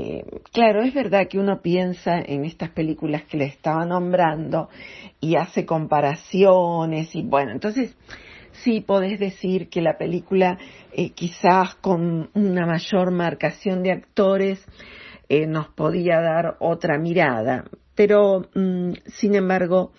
eh, 0.03 0.25
claro, 0.53 0.83
es 0.83 0.95
verdad 0.95 1.27
que 1.29 1.39
uno 1.39 1.61
piensa 1.61 2.21
en 2.21 2.45
estas 2.45 2.71
películas 2.71 3.25
que 3.25 3.37
le 3.37 3.45
estaba 3.47 3.85
nombrando 3.85 4.69
y 5.21 5.37
hace 5.37 5.67
comparaciones 5.67 7.15
y 7.15 7.23
bueno, 7.23 7.51
entonces 7.53 7.97
sí 8.53 8.81
podés 8.81 9.19
decir 9.19 9.69
que 9.69 9.83
la 9.83 9.99
película 9.99 10.59
eh, 10.93 11.11
quizás 11.11 11.75
con 11.77 12.31
una 12.35 12.67
mayor 12.67 13.11
marcación 13.11 13.83
de 13.83 13.93
actores 13.93 14.65
eh, 15.29 15.47
nos 15.47 15.69
podía 15.69 16.21
dar 16.21 16.57
otra 16.61 16.97
mirada, 16.99 17.65
pero 17.95 18.49
mm, 18.55 18.93
sin 19.07 19.35
embargo 19.35 19.93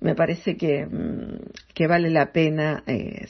me 0.00 0.14
parece 0.14 0.56
que, 0.56 0.86
mm, 0.86 1.38
que 1.74 1.86
vale 1.86 2.08
la 2.10 2.32
pena 2.32 2.84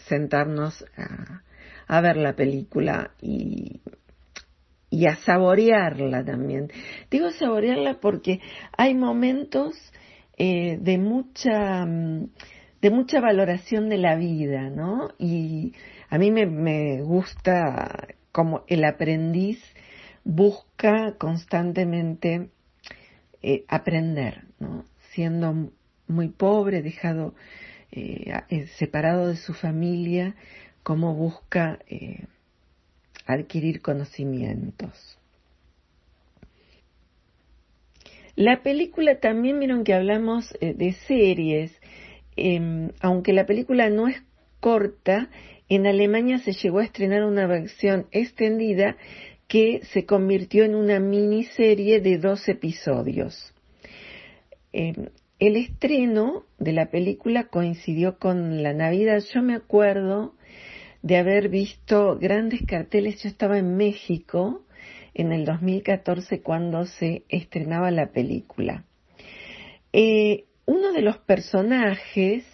sentarnos 0.06 0.84
a, 0.96 1.42
a 1.86 2.00
ver 2.00 2.16
la 2.16 2.34
película 2.34 3.12
y 3.20 3.80
y 4.94 5.06
a 5.06 5.16
saborearla 5.16 6.24
también. 6.24 6.70
Digo 7.10 7.30
saborearla 7.32 7.98
porque 8.00 8.40
hay 8.76 8.94
momentos 8.94 9.74
eh, 10.38 10.78
de 10.80 10.98
mucha 10.98 11.84
mm, 11.84 12.28
de 12.80 12.90
mucha 12.90 13.20
valoración 13.20 13.88
de 13.88 13.98
la 13.98 14.14
vida, 14.14 14.70
¿no? 14.70 15.08
Y 15.18 15.72
a 16.10 16.18
mí 16.18 16.30
me, 16.30 17.02
gusta 17.02 18.08
como 18.30 18.62
el 18.68 18.84
aprendiz 18.84 19.58
busca 20.22 21.14
constantemente 21.18 22.50
eh, 23.42 23.64
aprender, 23.68 24.44
¿no? 24.60 24.84
Siendo 25.12 25.72
muy 26.06 26.28
pobre, 26.28 26.82
dejado 26.82 27.34
eh, 27.90 28.66
separado 28.78 29.28
de 29.28 29.36
su 29.36 29.54
familia, 29.54 30.36
como 30.84 31.14
busca 31.14 31.80
adquirir 33.26 33.82
conocimientos. 33.82 35.18
La 38.36 38.62
película 38.62 39.20
también 39.20 39.58
vieron 39.60 39.84
que 39.84 39.94
hablamos 39.94 40.56
eh, 40.60 40.74
de 40.74 40.92
series, 40.92 41.72
em, 42.36 42.90
aunque 43.00 43.32
la 43.32 43.46
película 43.46 43.88
no 43.90 44.08
es 44.08 44.22
corta, 44.60 45.30
en 45.68 45.86
Alemania 45.86 46.38
se 46.38 46.52
llegó 46.52 46.80
a 46.80 46.84
estrenar 46.84 47.24
una 47.24 47.46
versión 47.46 48.06
extendida 48.10 48.96
que 49.46 49.82
se 49.92 50.04
convirtió 50.04 50.64
en 50.64 50.74
una 50.74 50.98
miniserie 50.98 52.00
de 52.00 52.18
dos 52.18 52.48
episodios. 52.48 53.54
Em, 54.72 55.10
el 55.38 55.56
estreno 55.56 56.44
de 56.58 56.72
la 56.72 56.86
película 56.86 57.44
coincidió 57.44 58.18
con 58.18 58.62
la 58.62 58.72
Navidad. 58.72 59.22
Yo 59.32 59.42
me 59.42 59.54
acuerdo 59.54 60.34
de 61.04 61.18
haber 61.18 61.50
visto 61.50 62.18
grandes 62.18 62.62
carteles. 62.66 63.22
Yo 63.22 63.28
estaba 63.28 63.58
en 63.58 63.76
México 63.76 64.64
en 65.12 65.32
el 65.32 65.44
2014 65.44 66.40
cuando 66.40 66.86
se 66.86 67.24
estrenaba 67.28 67.90
la 67.90 68.06
película. 68.06 68.86
Eh, 69.92 70.46
uno 70.64 70.92
de 70.92 71.02
los 71.02 71.18
personajes, 71.18 72.46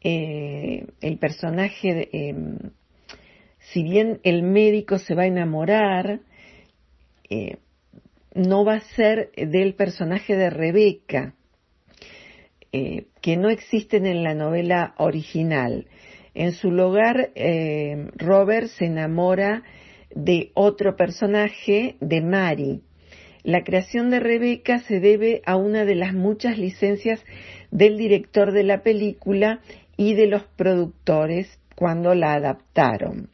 eh, 0.00 0.86
el 1.00 1.18
personaje, 1.18 1.92
de, 1.92 2.08
em, 2.12 2.58
si 3.72 3.82
bien 3.82 4.20
el 4.22 4.44
médico 4.44 4.98
se 4.98 5.16
va 5.16 5.22
a 5.22 5.26
enamorar, 5.26 6.20
eh, 7.28 7.56
no 8.32 8.64
va 8.64 8.74
a 8.74 8.94
ser 8.94 9.32
del 9.32 9.74
personaje 9.74 10.36
de 10.36 10.50
Rebeca, 10.50 11.34
que 13.20 13.36
no 13.36 13.50
existen 13.50 14.06
en 14.06 14.22
la 14.22 14.32
novela 14.32 14.94
original. 14.96 15.86
En 16.34 16.52
su 16.52 16.70
lugar, 16.70 17.30
eh, 17.34 18.08
Robert 18.16 18.68
se 18.68 18.86
enamora 18.86 19.62
de 20.14 20.50
otro 20.54 20.96
personaje, 20.96 21.96
de 22.00 22.20
Mary. 22.22 22.82
La 23.42 23.64
creación 23.64 24.10
de 24.10 24.20
Rebeca 24.20 24.78
se 24.80 25.00
debe 25.00 25.42
a 25.44 25.56
una 25.56 25.84
de 25.84 25.94
las 25.94 26.14
muchas 26.14 26.58
licencias 26.58 27.22
del 27.70 27.98
director 27.98 28.52
de 28.52 28.62
la 28.62 28.82
película 28.82 29.60
y 29.96 30.14
de 30.14 30.26
los 30.26 30.44
productores 30.44 31.60
cuando 31.74 32.14
la 32.14 32.34
adaptaron. 32.34 33.30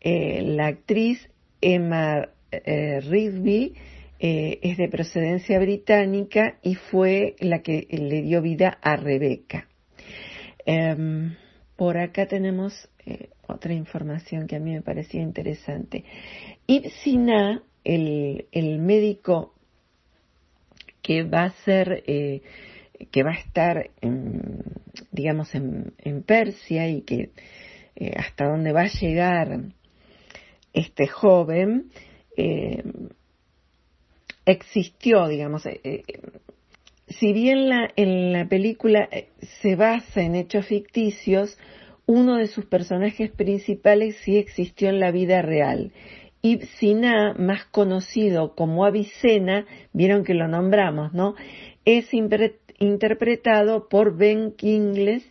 Eh, 0.00 0.42
la 0.42 0.68
actriz 0.68 1.28
Emma 1.60 2.28
eh, 2.52 3.00
Rigby 3.00 3.74
es 4.20 4.76
de 4.76 4.88
procedencia 4.88 5.60
británica 5.60 6.58
y 6.60 6.74
fue 6.74 7.36
la 7.38 7.62
que 7.62 7.86
le 7.88 8.22
dio 8.22 8.42
vida 8.42 8.78
a 8.82 8.96
Rebeca. 8.96 9.67
Em, 10.70 11.34
por 11.76 11.96
acá 11.96 12.26
tenemos 12.26 12.90
eh, 13.06 13.30
otra 13.46 13.72
información 13.72 14.46
que 14.46 14.56
a 14.56 14.60
mí 14.60 14.72
me 14.72 14.82
parecía 14.82 15.22
interesante. 15.22 16.04
Ibn 16.66 17.62
el, 17.84 18.48
el 18.52 18.78
médico 18.78 19.54
que 21.00 21.22
va 21.22 21.44
a 21.44 21.54
ser, 21.64 22.04
eh, 22.06 22.42
que 23.10 23.22
va 23.22 23.30
a 23.30 23.38
estar, 23.38 23.90
digamos, 25.10 25.54
en, 25.54 26.22
Persia 26.26 26.86
y 26.86 27.00
que 27.00 27.30
eh, 27.96 28.12
hasta 28.14 28.44
dónde 28.44 28.72
va 28.72 28.82
a 28.82 28.88
llegar 28.88 29.72
este 30.74 31.06
joven, 31.06 31.90
existió, 34.44 35.28
digamos, 35.28 35.66
si 37.08 37.32
bien 37.32 37.68
la, 37.68 37.90
en 37.96 38.32
la 38.32 38.48
película 38.48 39.08
se 39.60 39.76
basa 39.76 40.22
en 40.22 40.34
hechos 40.34 40.66
ficticios, 40.66 41.58
uno 42.06 42.36
de 42.36 42.46
sus 42.46 42.66
personajes 42.66 43.30
principales 43.30 44.16
sí 44.24 44.36
existió 44.36 44.88
en 44.88 45.00
la 45.00 45.10
vida 45.10 45.42
real 45.42 45.92
Ibn 46.42 46.66
Sina, 46.78 47.34
más 47.34 47.64
conocido 47.66 48.54
como 48.54 48.84
Avicena, 48.84 49.66
vieron 49.92 50.24
que 50.24 50.34
lo 50.34 50.46
nombramos, 50.46 51.12
¿no? 51.12 51.34
Es 51.84 52.12
interpretado 52.14 53.88
por 53.88 54.16
Ben 54.16 54.52
Kingsley 54.52 55.24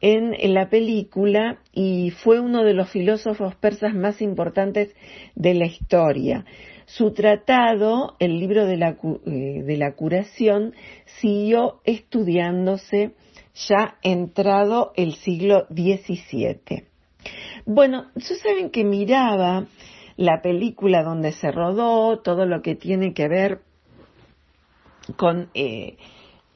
en, 0.00 0.34
la 0.52 0.68
película 0.68 1.60
y 1.72 2.10
fue 2.10 2.40
uno 2.40 2.62
de 2.62 2.74
los 2.74 2.90
filósofos 2.90 3.54
persas 3.54 3.94
más 3.94 4.20
importantes 4.20 4.94
de 5.34 5.54
la 5.54 5.64
historia. 5.66 6.44
Su 6.96 7.12
tratado, 7.14 8.16
el 8.18 8.38
libro 8.38 8.66
de 8.66 8.76
la, 8.76 8.98
eh, 9.24 9.62
de 9.62 9.76
la 9.78 9.92
curación, 9.92 10.74
siguió 11.20 11.80
estudiándose 11.84 13.14
ya 13.68 13.96
entrado 14.02 14.92
el 14.96 15.14
siglo 15.14 15.66
XVII. 15.70 16.84
Bueno, 17.64 18.10
ustedes 18.14 18.42
saben 18.42 18.68
que 18.68 18.84
miraba 18.84 19.64
la 20.16 20.42
película 20.42 21.02
donde 21.02 21.32
se 21.32 21.50
rodó, 21.50 22.18
todo 22.18 22.44
lo 22.44 22.60
que 22.60 22.74
tiene 22.74 23.14
que 23.14 23.26
ver 23.26 23.60
con, 25.16 25.48
eh, 25.54 25.96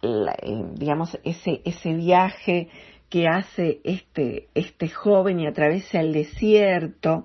eh, 0.03 0.65
digamos, 0.75 1.19
ese, 1.25 1.63
ese 1.65 1.95
viaje 1.95 2.69
que 3.09 3.27
hace 3.27 3.81
este, 3.85 4.49
este 4.55 4.89
joven 4.91 5.41
y 5.41 5.47
atraviesa 5.47 6.01
el 6.01 6.13
desierto. 6.13 7.25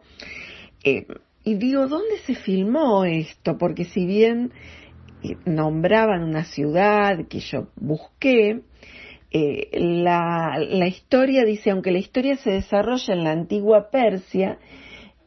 Y 1.43 1.55
digo, 1.55 1.87
¿dónde 1.87 2.17
se 2.25 2.35
filmó 2.35 3.05
esto? 3.05 3.57
Porque 3.57 3.85
si 3.85 4.05
bien 4.05 4.51
nombraban 5.45 6.23
una 6.23 6.43
ciudad 6.43 7.27
que 7.27 7.39
yo 7.39 7.67
busqué, 7.75 8.61
la, 9.31 10.57
la 10.59 10.87
historia 10.87 11.45
dice, 11.45 11.71
aunque 11.71 11.91
la 11.91 11.99
historia 11.99 12.35
se 12.37 12.51
desarrolla 12.51 13.13
en 13.13 13.23
la 13.23 13.31
antigua 13.31 13.89
Persia, 13.89 14.59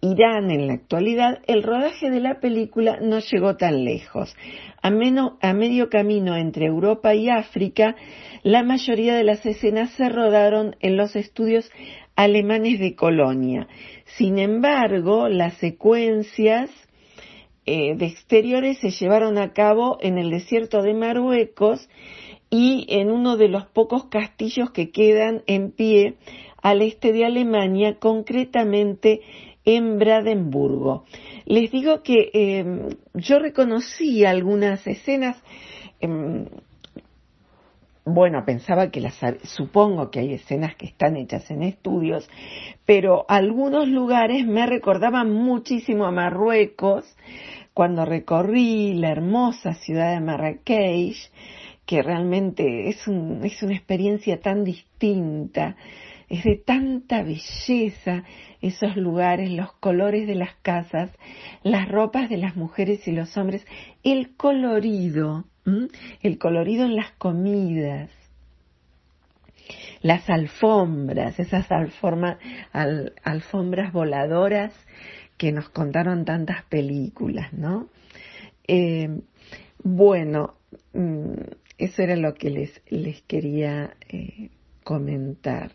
Irán 0.05 0.51
en 0.51 0.67
la 0.67 0.75
actualidad, 0.75 1.39
el 1.47 1.63
rodaje 1.63 2.11
de 2.11 2.21
la 2.21 2.39
película 2.39 2.99
no 3.01 3.21
llegó 3.21 3.57
tan 3.57 3.85
lejos. 3.85 4.37
A, 4.83 4.91
medio 4.91 5.89
camino 5.89 6.37
entre 6.37 6.67
Europa 6.67 7.15
y 7.15 7.31
África, 7.31 7.97
la 8.43 8.63
mayoría 8.63 9.15
de 9.15 9.25
las 9.25 9.47
escenas 9.47 9.91
se 9.93 10.11
rodaron 10.11 10.77
en 10.81 10.99
los 10.99 11.17
estudios 11.17 11.71
alemanes 12.17 12.79
de 12.81 12.95
Colonia. 12.95 13.69
Sin 14.17 14.39
embargo, 14.39 15.29
las 15.29 15.55
secuencias 15.55 16.71
eh, 17.67 17.97
de 17.97 18.07
exteriores 18.07 18.79
se 18.79 18.91
llevaron 18.91 19.39
a 19.39 19.53
cabo 19.53 19.99
en 20.01 20.19
el 20.19 20.31
desierto 20.31 20.83
de 20.83 20.95
Marruecos 20.95 21.89
y 22.51 22.87
en 22.89 23.11
uno 23.11 23.37
de 23.37 23.49
los 23.49 23.67
pocos 23.67 24.05
castillos 24.05 24.71
que 24.71 24.91
quedan 24.91 25.43
en 25.47 25.73
pie 25.73 26.17
al 26.63 26.83
este 26.83 27.13
de 27.13 27.25
Alemania, 27.25 27.99
concretamente 27.99 29.21
en 29.65 29.99
Brandenburgo. 29.99 31.05
Les 31.47 31.71
digo 31.71 32.03
que 32.03 32.31
em, 32.33 32.89
yo 33.15 33.39
reconocí 33.39 34.25
algunas 34.25 34.87
escenas, 34.87 35.43
em, 36.01 36.47
bueno, 38.05 38.45
pensaba 38.45 38.91
que 38.91 39.01
las, 39.01 39.19
supongo 39.45 40.11
que 40.11 40.21
hay 40.21 40.35
escenas 40.35 40.77
que 40.77 40.87
están 40.87 41.17
hechas 41.17 41.51
en 41.51 41.63
estudios, 41.63 42.29
pero 42.85 43.25
algunos 43.29 43.89
lugares 43.89 44.47
me 44.47 44.67
recordaban 44.67 45.33
muchísimo 45.33 46.05
a 46.05 46.11
Marruecos 46.11 47.05
cuando 47.73 48.05
recorrí 48.05 48.95
la 48.95 49.11
hermosa 49.11 49.75
ciudad 49.75 50.13
de 50.13 50.21
Marrakech, 50.21 51.17
que 51.87 52.03
realmente 52.03 52.89
es, 52.89 53.09
es 53.09 53.63
una 53.63 53.75
experiencia 53.75 54.39
tan 54.41 54.65
distinta, 54.65 55.77
es 56.29 56.45
de 56.45 56.57
tanta 56.57 57.23
belleza 57.23 58.25
esos 58.61 58.97
lugares, 58.97 59.51
los 59.51 59.73
colores 59.75 60.27
de 60.27 60.35
las 60.35 60.55
casas, 60.57 61.11
las 61.63 61.89
ropas 61.89 62.29
de 62.29 62.39
las 62.39 62.57
mujeres 62.57 63.07
y 63.09 63.13
los 63.13 63.37
hombres, 63.37 63.67
el 64.03 64.37
colorido, 64.37 65.45
el 66.23 66.39
colorido 66.39 66.85
en 66.85 66.97
las 66.97 67.13
comidas, 67.13 68.11
las 70.03 70.29
alfombras, 70.29 71.41
esas 71.41 71.67
alfombras 71.71 72.39
voladoras 73.93 74.75
que 75.39 75.53
nos 75.53 75.69
contaron 75.71 76.25
tantas 76.25 76.65
películas, 76.67 77.53
¿no? 77.53 77.89
Eh, 78.69 79.21
bueno, 79.83 80.57
mm, 80.93 81.35
eso 81.79 82.03
era 82.03 82.17
lo 82.17 82.35
que 82.35 82.51
les, 82.51 83.23
quería 83.23 83.97
eh, 84.09 84.51
comentar. 84.83 85.73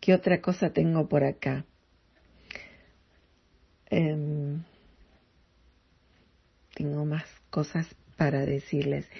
¿Qué 0.00 0.14
otra 0.14 0.40
cosa 0.40 0.72
tengo 0.72 1.08
por 1.08 1.24
acá? 1.24 1.64
Em, 3.90 4.62
tengo 6.74 7.04
más 7.04 7.24
cosas 7.50 7.86
para 8.22 8.46
decirles. 8.46 9.10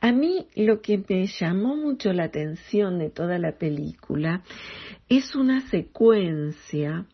A 0.00 0.12
mí 0.12 0.46
lo 0.54 0.82
que 0.82 1.02
me 1.08 1.26
llamó 1.26 1.74
mucho 1.74 2.12
la 2.12 2.26
atención 2.26 3.00
de 3.00 3.10
toda 3.10 3.36
la 3.40 3.58
película 3.58 4.44
es 5.08 5.34
una 5.34 5.68
secuencia 5.68 7.04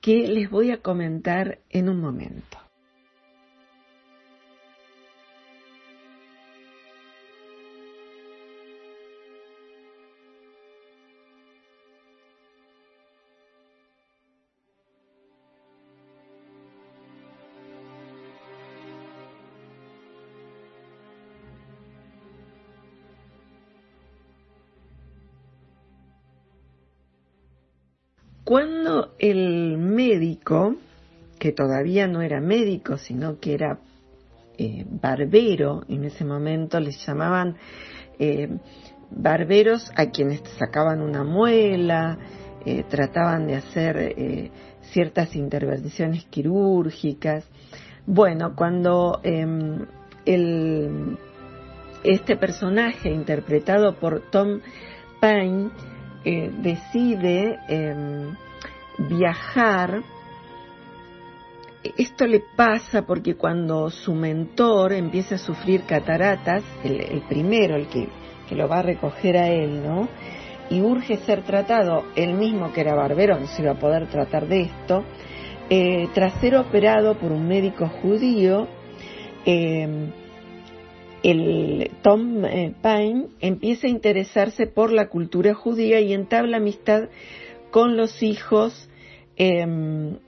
que 0.00 0.28
les 0.28 0.48
voy 0.48 0.70
a 0.70 0.82
comentar 0.82 1.58
en 1.70 1.88
un 1.88 2.00
momento. 2.00 2.63
Cuando 28.54 29.16
el 29.18 29.78
médico, 29.78 30.76
que 31.40 31.50
todavía 31.50 32.06
no 32.06 32.22
era 32.22 32.40
médico, 32.40 32.98
sino 32.98 33.40
que 33.40 33.54
era 33.54 33.80
eh, 34.56 34.86
barbero, 34.88 35.82
en 35.88 36.04
ese 36.04 36.24
momento 36.24 36.78
les 36.78 37.04
llamaban 37.04 37.56
eh, 38.16 38.48
barberos 39.10 39.90
a 39.96 40.10
quienes 40.10 40.40
sacaban 40.56 41.00
una 41.00 41.24
muela, 41.24 42.16
eh, 42.64 42.84
trataban 42.88 43.48
de 43.48 43.56
hacer 43.56 44.52
ciertas 44.82 45.34
intervenciones 45.34 46.24
quirúrgicas. 46.26 47.44
Bueno, 48.06 48.54
cuando 48.54 49.18
em, 49.24 49.84
el, 50.24 51.18
este 52.04 52.36
personaje 52.36 53.10
interpretado 53.10 53.96
por 53.96 54.30
Tom 54.30 54.60
Paine 55.20 55.70
decide 56.62 57.58
em, 57.68 58.36
viajar, 58.98 60.02
esto 61.96 62.26
le 62.26 62.40
pasa 62.40 63.02
porque 63.02 63.34
cuando 63.34 63.90
su 63.90 64.14
mentor 64.14 64.92
empieza 64.92 65.34
a 65.34 65.38
sufrir 65.38 65.82
cataratas, 65.82 66.62
el, 66.82 67.22
primero, 67.28 67.76
el 67.76 67.88
que, 67.88 68.08
que, 68.48 68.54
lo 68.54 68.68
va 68.68 68.78
a 68.78 68.82
recoger 68.82 69.36
a 69.36 69.48
él, 69.48 69.82
¿no? 69.82 70.08
Y 70.70 70.80
urge 70.80 71.18
ser 71.18 71.42
tratado, 71.42 72.04
él 72.16 72.34
mismo 72.34 72.72
que 72.72 72.80
era 72.80 72.94
barbero, 72.94 73.38
no 73.38 73.46
se 73.46 73.62
iba 73.62 73.72
a 73.72 73.78
poder 73.78 74.06
tratar 74.06 74.48
de 74.48 74.62
esto, 74.62 75.04
eh, 75.68 76.08
tras 76.14 76.40
ser 76.40 76.56
operado 76.56 77.18
por 77.18 77.32
un 77.32 77.46
médico 77.46 77.86
judío, 77.86 78.66
eh, 79.44 80.10
el 81.22 81.90
Tom 82.02 82.44
eh, 82.44 82.74
Paine 82.82 83.28
empieza 83.40 83.86
a 83.86 83.90
interesarse 83.90 84.66
por 84.66 84.92
la 84.92 85.08
cultura 85.08 85.54
judía 85.54 86.00
y 86.00 86.12
entabla 86.12 86.58
amistad 86.58 87.08
con 87.74 87.96
los 87.96 88.22
hijos 88.22 88.88
em, 89.34 90.18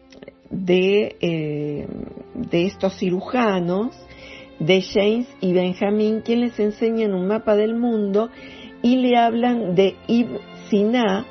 de, 0.50 1.14
em, 1.20 1.86
de 2.34 2.66
estos 2.66 2.98
cirujanos, 2.98 3.96
de 4.58 4.82
James 4.82 5.28
y 5.40 5.52
Benjamin, 5.52 6.22
quienes 6.22 6.58
les 6.58 6.74
enseñan 6.74 7.14
un 7.14 7.28
mapa 7.28 7.54
del 7.54 7.76
mundo 7.76 8.30
y 8.82 8.96
le 8.96 9.16
hablan 9.16 9.76
de 9.76 9.94
Ibn 10.08 10.38
Sina 10.68 11.24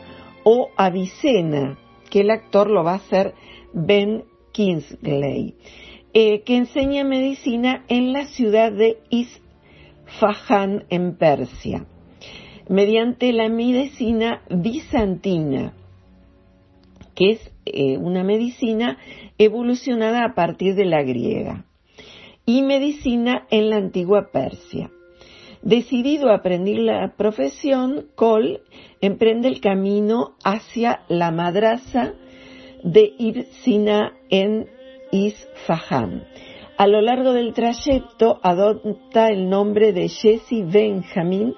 o 0.46 0.70
Avicena, 0.78 1.78
que 2.10 2.22
el 2.22 2.32
actor 2.32 2.72
lo 2.72 2.86
va 2.86 2.94
a 2.94 3.04
hacer 3.04 3.34
Ben 3.74 4.24
Kingsley, 4.54 5.56
eh, 6.14 6.44
que 6.44 6.56
enseña 6.56 7.04
medicina 7.04 7.84
en 7.90 8.14
la 8.14 8.24
ciudad 8.28 8.72
de 8.72 9.00
Is 9.10 9.42
Fahan 10.18 10.86
en 10.90 11.18
Persia, 11.18 11.86
mediante 12.70 13.34
la 13.34 13.50
medicina 13.50 14.44
bizantina, 14.50 15.74
que 17.16 17.32
es 17.32 17.52
eh, 17.66 17.98
una 17.98 18.24
medicina 18.24 18.98
evolucionada 19.38 20.24
a 20.24 20.36
partir 20.36 20.76
de 20.76 20.86
la 20.86 21.02
griega, 21.04 21.66
y 22.46 22.62
medicina 22.62 23.48
en 23.50 23.70
la 23.70 23.78
antigua 23.78 24.30
Persia. 24.32 24.92
Decidido 25.62 26.30
a 26.30 26.36
aprender 26.36 26.78
la 26.78 27.16
profesión, 27.18 28.08
Cole 28.14 28.62
emprende 29.02 29.48
el 29.48 29.62
camino 29.62 30.36
hacia 30.44 31.02
la 31.08 31.32
madrasa 31.32 32.14
de 32.84 33.14
Ibsina 33.18 34.14
en 34.30 34.68
Isfahan. 35.12 36.24
A 36.78 36.88
lo 36.88 37.02
largo 37.02 37.34
del 37.34 37.54
trayecto 37.54 38.40
adopta 38.44 39.30
el 39.30 39.50
nombre 39.50 39.92
de 39.92 40.08
Jesse 40.10 40.64
Benjamin 40.72 41.56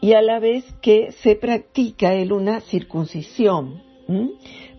y 0.00 0.14
a 0.14 0.22
la 0.22 0.40
vez 0.40 0.64
que 0.82 1.12
se 1.12 1.36
practica 1.36 2.14
él 2.14 2.32
una 2.32 2.60
circuncisión 2.60 3.82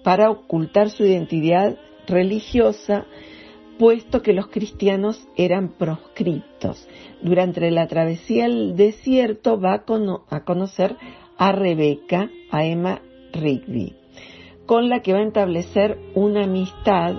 para 0.06 0.30
ocultar 0.30 0.91
su 0.91 1.04
identidad 1.04 1.80
religiosa, 2.06 3.08
puesto 3.80 4.22
que 4.22 4.34
los 4.34 4.50
cristianos 4.50 5.28
eran 5.36 5.70
proscriptos. 5.80 6.88
Durante 7.24 7.72
la 7.72 7.88
travesía 7.88 8.46
al 8.46 8.76
desierto 8.76 9.60
va 9.60 9.84
a, 10.30 10.44
conocer 10.44 10.96
a 11.39 11.52
Rebeca, 11.54 12.30
a 12.52 12.65
Emma 12.65 13.02
Rigby, 13.34 13.96
con 14.68 14.89
la 14.89 15.02
que 15.02 15.13
va 15.13 15.20
a 15.20 15.24
establecer 15.24 15.98
una 16.13 16.44
amistad 16.44 17.15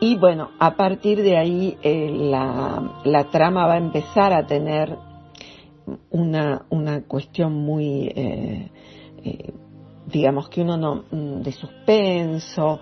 y 0.00 0.16
bueno, 0.16 0.50
a 0.58 0.74
partir 0.74 1.22
de 1.22 1.38
ahí 1.38 1.78
eh, 1.82 2.10
la, 2.10 3.28
trama 3.30 3.68
va 3.68 3.74
a 3.74 3.78
empezar 3.78 4.32
a 4.32 4.44
tener 4.44 4.98
una, 6.10 6.66
una 6.68 7.02
cuestión 7.04 7.52
muy, 7.52 8.08
eh, 8.08 8.70
eh, 9.24 9.52
digamos 10.12 10.48
que 10.48 10.60
uno 10.60 10.76
no, 10.76 11.04
mm, 11.10 11.42
de 11.42 11.52
suspenso, 11.52 12.80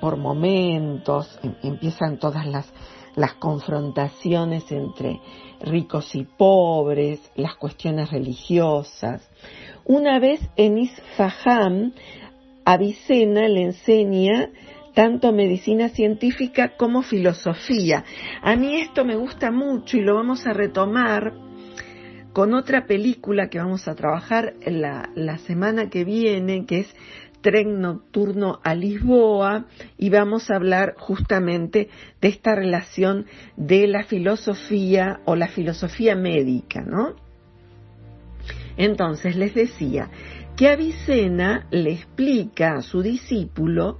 por 0.00 0.16
momentos, 0.16 1.38
em, 1.42 1.54
empiezan 1.62 2.18
todas 2.18 2.46
las, 2.46 2.72
las 3.16 3.34
confrontaciones 3.34 4.70
entre 4.72 5.20
ricos 5.60 6.14
y 6.14 6.24
pobres, 6.24 7.20
las 7.36 7.54
cuestiones 7.56 8.10
religiosas. 8.10 9.28
Una 9.84 10.18
vez 10.18 10.40
en 10.56 10.78
Isfahan, 10.78 11.92
Avicena 12.64 13.48
le 13.48 13.62
enseña 13.62 14.50
tanto 14.94 15.32
medicina 15.32 15.88
científica 15.88 16.76
como 16.76 17.02
filosofía. 17.02 18.04
A 18.42 18.56
mí 18.56 18.80
esto 18.80 19.04
me 19.04 19.16
gusta 19.16 19.50
mucho 19.50 19.96
y 19.96 20.02
lo 20.02 20.14
vamos 20.14 20.46
a 20.46 20.52
retomar 20.52 21.49
con 22.32 22.54
otra 22.54 22.86
película 22.86 23.48
que 23.48 23.58
vamos 23.58 23.88
a 23.88 23.94
trabajar 23.94 24.54
la, 24.64 25.10
la 25.14 25.38
semana 25.38 25.90
que 25.90 26.04
viene, 26.04 26.66
que 26.66 26.80
es 26.80 26.94
tren 27.40 27.80
nocturno 27.80 28.60
a 28.62 28.74
Lisboa 28.74 29.66
y 29.96 30.10
vamos 30.10 30.50
a 30.50 30.56
hablar 30.56 30.94
justamente 30.98 31.88
de 32.20 32.28
esta 32.28 32.54
relación 32.54 33.26
de 33.56 33.86
la 33.86 34.04
filosofía 34.04 35.20
o 35.24 35.36
la 35.36 35.48
filosofía 35.48 36.14
médica, 36.14 36.82
¿no? 36.82 37.14
Entonces 38.76 39.36
les 39.36 39.54
decía 39.54 40.10
que 40.56 40.68
Avicena 40.68 41.66
le 41.70 41.92
explica 41.92 42.74
a 42.74 42.82
su 42.82 43.02
discípulo, 43.02 43.98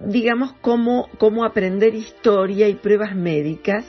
digamos, 0.00 0.52
cómo, 0.60 1.08
cómo 1.18 1.44
aprender 1.44 1.94
historia 1.94 2.68
y 2.68 2.74
pruebas 2.74 3.14
médicas 3.14 3.84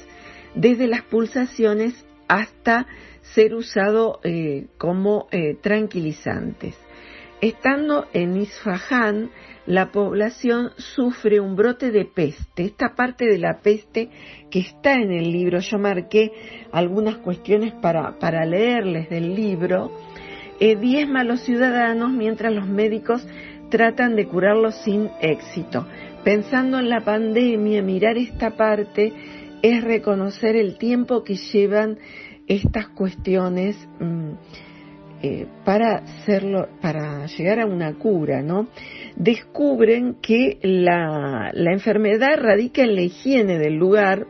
desde 0.54 0.88
las 0.88 1.02
pulsaciones 1.02 2.06
hasta 2.28 2.88
ser 3.34 3.56
usado 3.56 4.20
eh, 4.24 4.68
como 4.78 5.28
eh, 5.32 5.56
tranquilizantes. 5.62 6.76
Estando 7.42 8.06
en 8.14 8.38
Isfahan, 8.38 9.30
la 9.66 9.92
población 9.92 10.72
sufre 10.78 11.40
un 11.40 11.56
brote 11.56 11.92
de 11.92 12.06
peste. 12.06 12.64
Esta 12.64 12.96
parte 12.96 13.26
de 13.26 13.38
la 13.38 13.60
peste 13.62 14.10
que 14.50 14.60
está 14.60 14.94
en 14.94 15.12
el 15.12 15.32
libro, 15.32 15.60
yo 15.60 15.78
marqué 15.78 16.32
algunas 16.72 17.18
cuestiones 17.18 17.74
para, 17.74 18.18
para 18.20 18.46
leerles 18.46 19.10
del 19.10 19.36
libro, 19.36 19.92
eh, 20.60 20.76
diezma 20.76 21.22
a 21.22 21.24
los 21.26 21.42
ciudadanos 21.42 22.12
mientras 22.12 22.54
los 22.54 22.68
médicos 22.68 23.28
tratan 23.70 24.16
de 24.16 24.28
curarlos 24.28 24.76
sin 24.84 25.10
éxito. 25.20 25.86
Pensando 26.24 26.80
en 26.80 26.90
la 26.90 27.02
pandemia, 27.02 27.82
mirar 27.82 28.18
esta 28.18 28.52
parte 28.52 29.12
es 29.62 29.84
reconocer 29.84 30.56
el 30.56 30.78
tiempo 30.78 31.24
que 31.24 31.36
llevan 31.36 31.98
estas 32.47 32.88
cuestiones. 32.89 33.75
Mm, 33.99 34.34
eh, 35.21 35.47
para 35.63 35.95
hacerlo, 35.95 36.67
para 36.81 37.25
llegar 37.25 37.60
a 37.60 37.65
una 37.65 37.95
cura, 37.95 38.43
¿no? 38.43 38.67
Descubren 39.15 40.17
que 40.21 40.60
la, 40.62 41.51
enfermedad 41.55 42.38
radica 42.38 42.84
en 42.84 42.95
la 42.95 43.01
higiene 43.01 43.58
del 43.58 43.75
lugar, 43.75 44.27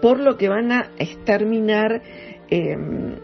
por 0.00 0.20
lo 0.20 0.36
que 0.36 0.48
van 0.48 0.70
a 0.70 0.90
exterminar 0.98 2.00
em, 2.48 3.16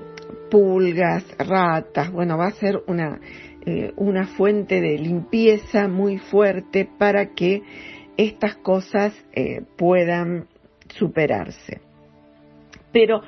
pulgas, 0.50 1.24
ratas, 1.38 2.10
bueno, 2.10 2.36
va 2.38 2.46
a 2.46 2.52
ser 2.52 2.82
una, 2.88 3.20
eh, 3.64 3.92
una 3.96 4.26
fuente 4.26 4.80
de 4.80 4.98
limpieza 4.98 5.86
muy 5.86 6.18
fuerte 6.18 6.88
para 6.98 7.34
que 7.34 7.62
estas 8.16 8.56
cosas 8.56 9.14
eh, 9.32 9.60
puedan 9.76 10.48
superarse. 10.88 11.82
Pero 12.92 13.20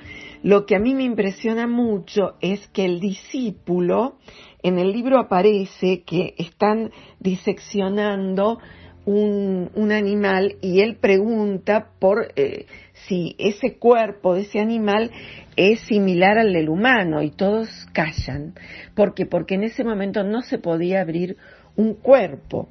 lo 0.43 0.65
que 0.65 0.77
a 0.77 0.79
mí 0.79 0.95
me 0.95 1.05
impresiona 1.05 1.67
mucho 1.67 2.35
es 2.41 2.67
que 2.69 2.85
el 2.85 3.01
discípulo, 3.01 4.17
en 4.63 4.79
el 4.79 4.93
libro 4.93 5.19
aparece 5.19 6.03
que 6.03 6.35
están 6.39 6.91
diseccionando 7.19 8.59
un, 9.05 9.91
animal 9.93 10.57
y 10.61 10.81
él 10.81 10.97
pregunta 10.97 11.91
por 11.99 12.33
eh, 12.37 12.67
si 13.09 13.35
ese 13.39 13.77
cuerpo 13.77 14.35
de 14.35 14.43
ese 14.43 14.61
animal 14.61 15.11
es 15.57 15.81
similar 15.81 16.39
al 16.39 16.53
del 16.53 16.69
humano 16.69 17.23
y 17.23 17.31
todos 17.31 17.69
callan. 17.93 18.55
¿Por 18.95 19.15
qué? 19.15 19.27
Porque 19.27 19.57
en 19.57 19.65
ese 19.65 19.85
momento 19.85 20.23
no 20.23 20.43
se 20.43 20.59
podía 20.59 21.01
abrir 21.01 21.37
un 21.77 21.95
cuerpo 21.95 22.69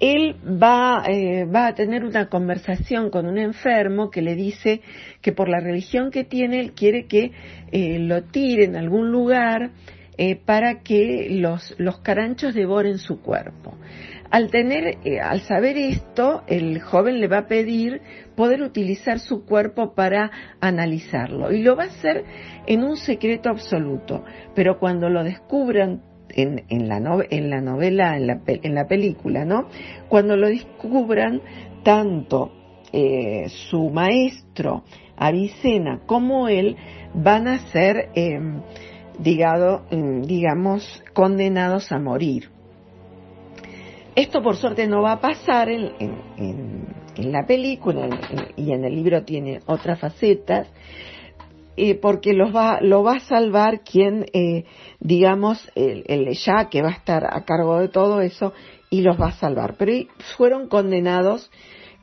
él 0.00 0.36
va, 0.44 1.04
eh, 1.06 1.44
va, 1.44 1.68
a 1.68 1.74
tener 1.74 2.04
una 2.04 2.28
conversación 2.28 3.10
con 3.10 3.26
un 3.26 3.38
enfermo 3.38 4.10
que 4.10 4.22
le 4.22 4.34
dice 4.34 4.80
que 5.20 5.32
por 5.32 5.48
la 5.48 5.60
religión 5.60 6.10
que 6.10 6.24
tiene, 6.24 6.60
él 6.60 6.72
quiere 6.72 7.06
que 7.06 7.32
eh, 7.70 7.98
lo 8.00 8.24
tire 8.24 8.64
en 8.64 8.76
algún 8.76 9.10
lugar 9.12 9.70
eh, 10.18 10.36
para 10.36 10.80
que 10.82 11.28
los, 11.30 11.74
los, 11.78 11.98
caranchos 12.00 12.54
devoren 12.54 12.98
su 12.98 13.20
cuerpo. 13.20 13.76
Al 14.30 14.50
tener, 14.50 14.98
al 15.22 15.42
saber 15.42 15.76
esto, 15.76 16.42
el 16.48 16.80
joven 16.80 17.20
le 17.20 17.28
va 17.28 17.38
a 17.38 17.46
pedir 17.46 18.00
poder 18.34 18.62
utilizar 18.62 19.20
su 19.20 19.44
cuerpo 19.44 19.94
para 19.94 20.30
analizarlo 20.60 21.52
y 21.52 21.62
lo 21.62 21.76
va 21.76 21.84
a 21.84 21.86
hacer 21.86 22.24
en 22.66 22.82
un 22.82 22.96
secreto 22.96 23.48
absoluto. 23.48 24.24
Pero 24.56 24.80
cuando 24.80 25.08
lo 25.08 25.22
descubran 25.22 26.02
en, 26.34 26.88
la, 26.88 26.96
en 27.30 27.50
la 27.50 27.60
novela, 27.60 28.16
en 28.16 28.26
la, 28.26 28.40
en 28.46 28.74
la 28.74 28.86
película, 28.86 29.44
¿no? 29.44 29.68
Cuando 30.08 30.36
lo 30.36 30.48
descubran, 30.48 31.40
tanto 31.82 32.52
eh, 32.92 33.48
su 33.48 33.90
maestro, 33.90 34.84
Avicena, 35.16 36.00
como 36.06 36.48
él, 36.48 36.76
van 37.14 37.46
a 37.46 37.58
ser, 37.70 38.10
em, 38.14 38.62
digado, 39.18 39.84
em, 39.90 40.22
digamos, 40.22 41.02
condenados 41.12 41.92
a 41.92 41.98
morir. 41.98 42.50
Esto 44.16 44.42
por 44.42 44.56
suerte 44.56 44.86
no 44.86 45.02
va 45.02 45.12
a 45.12 45.20
pasar 45.20 45.68
en 45.68 47.32
la 47.32 47.46
película 47.46 48.08
y 48.56 48.72
en 48.72 48.84
el 48.84 48.94
libro 48.94 49.24
tiene 49.24 49.60
otras 49.66 49.98
facetas, 49.98 50.68
eh, 51.76 51.94
porque 51.96 52.32
los 52.32 52.54
va, 52.54 52.80
lo 52.80 53.02
va 53.02 53.16
a 53.16 53.20
salvar 53.20 53.82
quien, 53.82 54.26
eh, 54.32 54.64
digamos, 55.00 55.70
el, 55.74 56.04
el 56.06 56.32
ya 56.36 56.68
que 56.70 56.82
va 56.82 56.88
a 56.88 56.92
estar 56.92 57.24
a 57.24 57.44
cargo 57.44 57.80
de 57.80 57.88
todo 57.88 58.20
eso 58.20 58.52
y 58.90 59.02
los 59.02 59.20
va 59.20 59.28
a 59.28 59.32
salvar. 59.32 59.76
Pero 59.76 59.92
fueron 60.36 60.68
condenados 60.68 61.50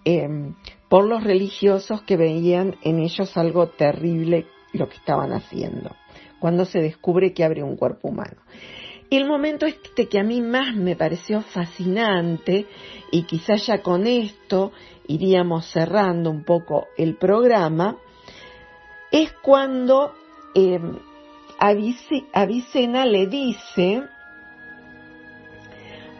em, 0.03 0.55
por 0.89 1.05
los 1.05 1.23
religiosos 1.23 2.01
que 2.01 2.17
veían 2.17 2.75
en 2.83 2.99
ellos 2.99 3.37
algo 3.37 3.69
terrible 3.69 4.45
lo 4.73 4.89
que 4.89 4.97
estaban 4.97 5.31
haciendo, 5.31 5.95
cuando 6.39 6.65
se 6.65 6.79
descubre 6.79 7.33
que 7.33 7.43
abre 7.43 7.63
un 7.63 7.77
cuerpo 7.77 8.09
humano. 8.09 8.41
El 9.09 9.25
momento 9.25 9.65
este 9.65 10.07
que 10.07 10.19
a 10.19 10.23
mí 10.23 10.41
más 10.41 10.75
me 10.75 10.95
pareció 10.95 11.41
fascinante, 11.41 12.65
y 13.11 13.23
quizás 13.23 13.67
ya 13.67 13.81
con 13.81 14.07
esto 14.07 14.71
iríamos 15.07 15.69
cerrando 15.71 16.29
un 16.29 16.43
poco 16.43 16.87
el 16.97 17.17
programa, 17.17 17.97
es 19.11 19.31
cuando 19.41 20.13
eh, 20.55 20.79
Avicena 21.59 23.05
le 23.05 23.27
dice 23.27 24.03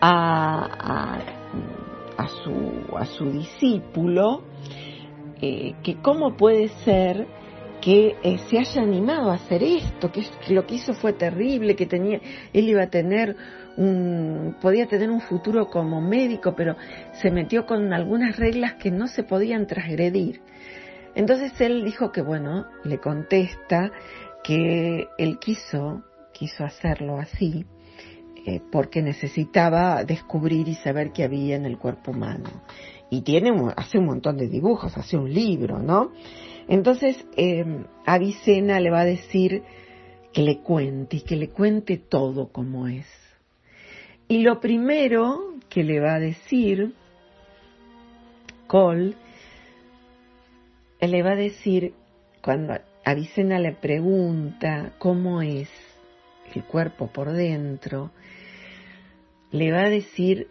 a, 0.02 1.20
a, 2.18 2.28
su, 2.28 2.98
a 2.98 3.06
su, 3.06 3.26
discípulo 3.32 4.44
eh, 5.42 5.76
que 5.84 5.96
cómo 6.02 6.36
puede 6.36 6.70
ser 6.84 7.28
que 7.82 8.16
eh, 8.22 8.38
se 8.50 8.60
haya 8.60 8.84
animado 8.84 9.32
a 9.32 9.36
hacer 9.36 9.64
esto, 9.64 10.12
que, 10.12 10.24
lo 10.50 10.68
que 10.68 10.76
hizo 10.76 10.94
fue 10.94 11.14
terrible, 11.14 11.76
que 11.76 11.88
tenía, 11.88 12.20
él 12.54 12.70
iba 12.70 12.84
a 12.84 12.90
tener 12.90 13.36
un, 13.78 14.56
podía 14.62 14.86
tener 14.86 15.10
un 15.10 15.22
futuro 15.22 15.68
como 15.68 16.00
médico, 16.00 16.54
pero 16.56 16.76
se 17.14 17.32
metió 17.32 17.66
con 17.66 17.92
algunas 17.92 18.38
reglas 18.38 18.76
que 18.76 18.92
no 18.92 19.08
se 19.08 19.24
podían 19.24 19.66
transgredir. 19.66 20.42
Entonces 21.16 21.60
él 21.60 21.84
dijo 21.84 22.12
que 22.12 22.22
bueno, 22.22 22.66
le 22.84 23.00
contesta 23.00 23.92
que 24.44 25.08
él 25.18 25.40
quiso, 25.40 26.04
quiso 26.34 26.64
hacerlo 26.64 27.18
así, 27.18 27.66
eh, 28.46 28.62
porque 28.72 29.02
necesitaba 29.02 30.04
descubrir 30.04 30.68
y 30.68 30.76
saber 30.76 31.12
qué 31.12 31.24
había 31.24 31.56
en 31.56 31.66
el 31.66 31.78
cuerpo 31.78 32.12
humano. 32.12 32.50
Y 33.10 33.22
tiene, 33.22 33.52
hace 33.76 34.00
un 34.00 34.06
montón 34.06 34.38
de 34.38 34.48
dibujos, 34.48 34.98
hace 34.98 35.18
un 35.18 35.32
libro, 35.32 35.80
¿no? 35.80 36.12
Entonces, 36.68 37.26
eh, 37.36 37.66
Avicena 38.06 38.80
le 38.80 38.90
va 38.90 39.02
a 39.02 39.06
decir 39.06 39.64
que 40.32 40.42
le 40.44 40.60
cuente 40.60 41.18
y 41.18 41.22
que 41.22 41.36
le 41.36 41.50
cuente 41.50 41.98
todo 41.98 42.48
como 42.48 42.88
es. 42.88 43.06
Y 44.28 44.44
lo 44.44 44.62
primero 44.62 45.56
que 45.68 45.84
le 45.84 46.00
va 46.00 46.16
a 46.16 46.20
decir 46.20 46.94
Cole, 48.68 49.16
le 51.08 51.24
va 51.24 51.32
a 51.32 51.36
decir, 51.36 51.94
cuando 52.42 52.76
Avicena 53.04 53.60
le 53.60 53.74
pregunta 53.74 54.94
cómo 55.00 55.42
es 55.42 55.70
el 56.54 56.64
cuerpo 56.64 57.08
por 57.08 57.32
dentro, 57.32 58.12
le 59.52 59.72
va 59.72 59.82
a 59.82 59.90
decir, 59.90 60.50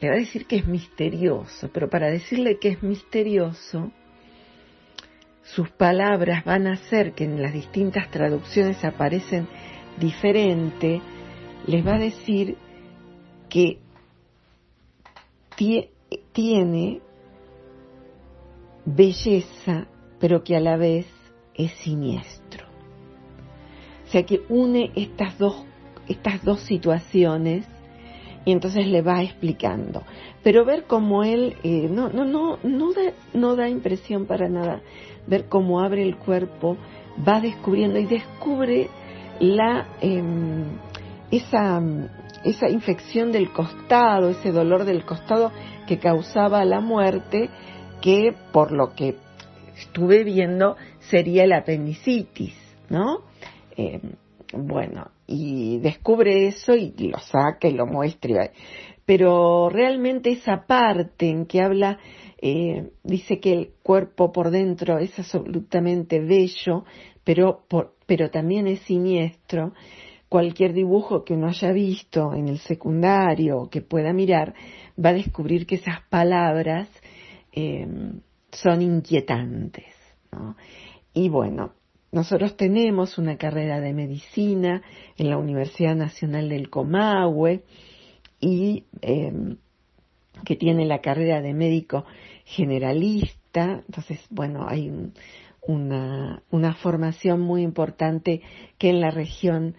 le 0.00 0.08
va 0.08 0.14
a 0.14 0.18
decir 0.18 0.46
que 0.46 0.56
es 0.56 0.66
misterioso, 0.66 1.70
pero 1.72 1.88
para 1.88 2.08
decirle 2.10 2.58
que 2.58 2.68
es 2.68 2.82
misterioso, 2.82 3.92
sus 5.42 5.70
palabras 5.70 6.44
van 6.44 6.66
a 6.66 6.72
hacer 6.72 7.12
que 7.12 7.24
en 7.24 7.40
las 7.40 7.52
distintas 7.52 8.10
traducciones 8.10 8.84
aparecen 8.84 9.48
diferente, 9.98 11.00
les 11.66 11.86
va 11.86 11.94
a 11.94 11.98
decir 11.98 12.56
que 13.48 13.78
tiene 16.32 17.00
belleza, 18.86 19.86
pero 20.18 20.42
que 20.42 20.56
a 20.56 20.60
la 20.60 20.76
vez 20.76 21.06
es 21.54 21.72
siniestro. 21.82 22.66
O 24.06 24.10
sea 24.10 24.24
que 24.24 24.42
une 24.48 24.92
estas 24.94 25.36
dos, 25.36 25.64
estas 26.08 26.42
dos 26.44 26.60
situaciones 26.60 27.66
y 28.44 28.52
entonces 28.52 28.86
le 28.86 29.02
va 29.02 29.22
explicando. 29.22 30.04
Pero 30.42 30.64
ver 30.64 30.84
cómo 30.84 31.24
él 31.24 31.56
eh, 31.64 31.88
no, 31.90 32.08
no, 32.08 32.24
no, 32.24 32.58
no, 32.62 32.92
da, 32.92 33.12
no 33.34 33.56
da 33.56 33.68
impresión 33.68 34.26
para 34.26 34.48
nada 34.48 34.80
ver 35.26 35.48
cómo 35.48 35.80
abre 35.80 36.02
el 36.02 36.16
cuerpo, 36.16 36.76
va 37.26 37.40
descubriendo 37.40 37.98
y 37.98 38.06
descubre 38.06 38.88
la, 39.40 39.86
em, 40.00 40.64
esa, 41.30 41.82
esa 42.44 42.68
infección 42.68 43.32
del 43.32 43.50
costado, 43.50 44.30
ese 44.30 44.52
dolor 44.52 44.84
del 44.84 45.04
costado 45.04 45.50
que 45.86 45.98
causaba 45.98 46.64
la 46.64 46.80
muerte, 46.80 47.50
que 48.00 48.34
por 48.52 48.72
lo 48.72 48.94
que 48.94 49.16
estuve 49.76 50.24
viendo 50.24 50.76
sería 51.10 51.46
la 51.46 51.58
apendicitis, 51.58 52.54
¿no? 52.88 53.22
Em, 53.76 54.00
bueno, 54.52 55.10
y 55.26 55.78
descubre 55.78 56.46
eso 56.46 56.74
y 56.74 56.92
lo 56.98 57.18
saca 57.18 57.68
y 57.68 57.72
lo 57.72 57.86
muestra. 57.86 58.50
Pero 59.04 59.68
realmente 59.68 60.30
esa 60.30 60.66
parte 60.66 61.28
en 61.28 61.46
que 61.46 61.60
habla 61.60 61.98
eh, 62.38 62.90
dice 63.02 63.40
que 63.40 63.52
el 63.52 63.70
cuerpo 63.82 64.32
por 64.32 64.50
dentro 64.50 64.98
es 64.98 65.18
absolutamente 65.18 66.20
bello, 66.20 66.84
pero, 67.24 67.64
pero 68.06 68.30
también 68.30 68.66
es 68.66 68.80
siniestro. 68.80 69.72
Cualquier 70.28 70.72
dibujo 70.72 71.24
que 71.24 71.34
uno 71.34 71.48
haya 71.48 71.70
visto 71.72 72.34
en 72.34 72.48
el 72.48 72.58
secundario 72.58 73.58
o 73.58 73.70
que 73.70 73.80
pueda 73.80 74.12
mirar 74.12 74.54
va 75.02 75.10
a 75.10 75.14
descubrir 75.14 75.66
que 75.66 75.76
esas 75.76 76.00
palabras 76.10 76.88
eh, 77.56 77.88
son 78.52 78.82
inquietantes. 78.82 79.92
Y 81.14 81.28
bueno, 81.30 81.72
nosotros 82.12 82.56
tenemos 82.56 83.18
una 83.18 83.36
carrera 83.36 83.80
de 83.80 83.92
medicina 83.92 84.82
en 85.16 85.30
la 85.30 85.38
Universidad 85.38 85.96
Nacional 85.96 86.48
del 86.50 86.70
Comahue 86.70 87.64
y 88.38 88.84
eh, 89.00 89.56
que 90.44 90.56
tiene 90.56 90.84
la 90.84 91.00
carrera 91.00 91.40
de 91.40 91.54
médico 91.54 92.04
generalista, 92.44 93.82
entonces, 93.86 94.20
bueno, 94.30 94.66
hay 94.68 94.92
una, 95.62 96.42
una 96.50 96.74
formación 96.74 97.40
muy 97.40 97.62
importante 97.62 98.42
que 98.78 98.90
en 98.90 99.00
la 99.00 99.10
región 99.10 99.76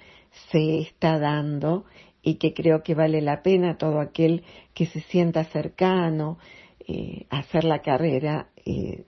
se 0.52 0.80
está 0.80 1.20
dando 1.20 1.86
y 2.24 2.36
que 2.36 2.54
creo 2.54 2.82
que 2.84 2.96
vale 2.96 3.22
la 3.22 3.42
pena 3.42 3.78
todo 3.78 4.00
aquel 4.00 4.44
que 4.74 4.88
se 4.88 5.02
sienta 5.02 5.46
cercano 5.46 6.40
eh, 6.88 7.26
hacer 7.30 7.64
la 7.64 7.80
carrera, 7.80 8.48
eh, 8.66 9.04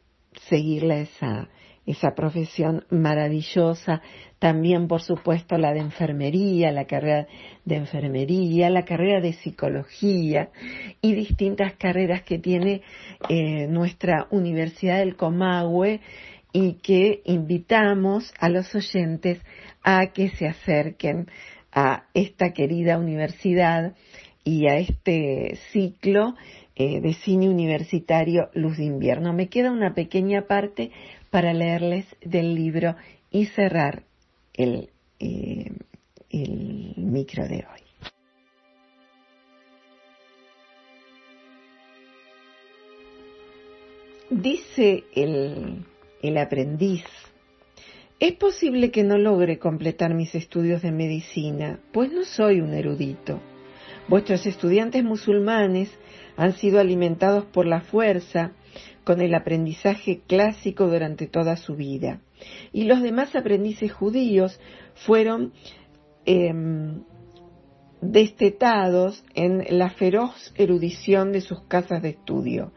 seguirla 0.50 0.98
esa, 0.98 1.50
esa 1.86 2.14
profesión 2.14 2.86
maravillosa, 2.90 4.02
también 4.38 4.88
por 4.88 5.02
supuesto 5.02 5.58
la 5.58 5.74
de 5.74 5.80
enfermería, 5.80 6.72
la 6.72 6.86
carrera 6.86 7.28
de 7.66 7.76
enfermería, 7.78 8.70
la 8.70 8.86
carrera 8.86 9.22
de 9.22 9.34
psicología 9.34 10.50
y 11.02 11.14
distintas 11.14 11.74
carreras 11.78 12.24
que 12.24 12.38
tiene 12.38 12.82
eh, 13.28 13.68
nuestra 13.68 14.28
Universidad 14.30 15.00
del 15.00 15.16
Comahue 15.16 16.02
y 16.54 16.74
que 16.82 17.22
invitamos 17.26 18.34
a 18.40 18.50
los 18.50 18.76
oyentes 18.76 19.42
a 19.84 20.08
que 20.08 20.30
se 20.30 20.48
acerquen 20.48 21.28
a 21.72 22.06
esta 22.14 22.52
querida 22.54 22.98
universidad 22.98 23.96
y 24.44 24.68
a 24.68 24.78
este 24.78 25.58
ciclo 25.72 26.36
eh, 26.80 27.02
de 27.02 27.14
cine 27.14 27.50
universitario 27.50 28.50
Luz 28.54 28.78
de 28.78 28.86
Invierno. 28.86 29.34
Me 29.34 29.50
queda 29.50 29.70
una 29.70 29.94
pequeña 29.94 30.48
parte 30.48 30.92
para 31.30 31.54
leerles 31.54 32.06
del 32.22 32.56
libro 32.56 32.96
y 33.30 33.48
cerrar 33.48 34.04
el, 34.54 34.90
eh, 35.20 35.74
el 36.30 36.94
micro 36.96 37.50
de 37.50 37.66
hoy. 37.70 37.82
Dice 44.30 45.04
el, 45.16 45.84
el 46.22 46.38
aprendiz, 46.38 47.04
es 48.22 48.34
posible 48.36 48.90
que 48.90 49.04
no 49.04 49.18
logre 49.18 49.60
completar 49.60 50.14
mis 50.14 50.34
estudios 50.34 50.82
de 50.82 50.94
medicina, 50.94 51.82
pues 51.92 52.10
no 52.14 52.24
soy 52.24 52.62
un 52.62 52.74
erudito. 52.74 53.42
Vuestros 54.10 54.48
estudiantes 54.48 55.04
musulmanes 55.04 55.92
han 56.36 56.54
sido 56.54 56.80
alimentados 56.80 57.46
por 57.46 57.68
la 57.68 57.82
fuerza 57.82 58.54
con 59.04 59.22
el 59.22 59.36
aprendizaje 59.36 60.22
clásico 60.26 60.88
durante 60.88 61.28
toda 61.28 61.56
su 61.58 61.76
vida. 61.76 62.20
Y 62.74 62.86
los 62.86 63.04
demás 63.04 63.36
aprendices 63.36 63.94
judíos 63.94 64.60
fueron 64.96 65.54
em, 66.26 67.04
destetados 68.02 69.24
en 69.36 69.64
la 69.78 69.92
feroz 69.92 70.54
erudición 70.56 71.32
de 71.32 71.42
sus 71.42 71.62
casas 71.68 72.02
de 72.02 72.10
estudio. 72.10 72.72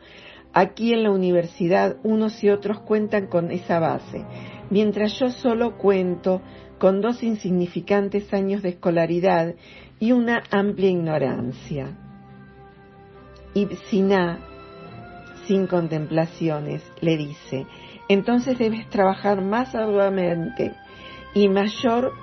Aquí 0.53 0.93
en 0.93 1.03
la 1.03 1.13
universidad 1.13 1.97
unos 2.03 2.45
y 2.45 2.51
otros 2.51 2.81
cuentan 2.81 3.29
con 3.29 3.51
esa 3.51 3.79
base, 3.79 4.23
mientras 4.69 5.19
yo 5.19 5.31
solo 5.31 5.79
cuento 5.79 6.43
con 6.79 7.01
dos 7.01 7.23
insignificantes 7.23 8.35
años 8.35 8.61
de 8.61 8.71
escolaridad 8.71 9.55
y 10.03 10.11
una 10.11 10.43
amplia 10.51 10.91
ignorancia. 10.91 11.97
Y 13.55 13.67
Siná 13.89 14.41
sin 15.47 15.69
contemplaciones, 15.69 16.83
le 17.01 17.17
dice, 17.17 17.69
entonces 18.09 18.59
debes 18.59 18.91
trabajar 18.91 19.43
más 19.43 19.77
arduamente 19.77 20.75
y 21.35 21.49
mayor, 21.49 22.15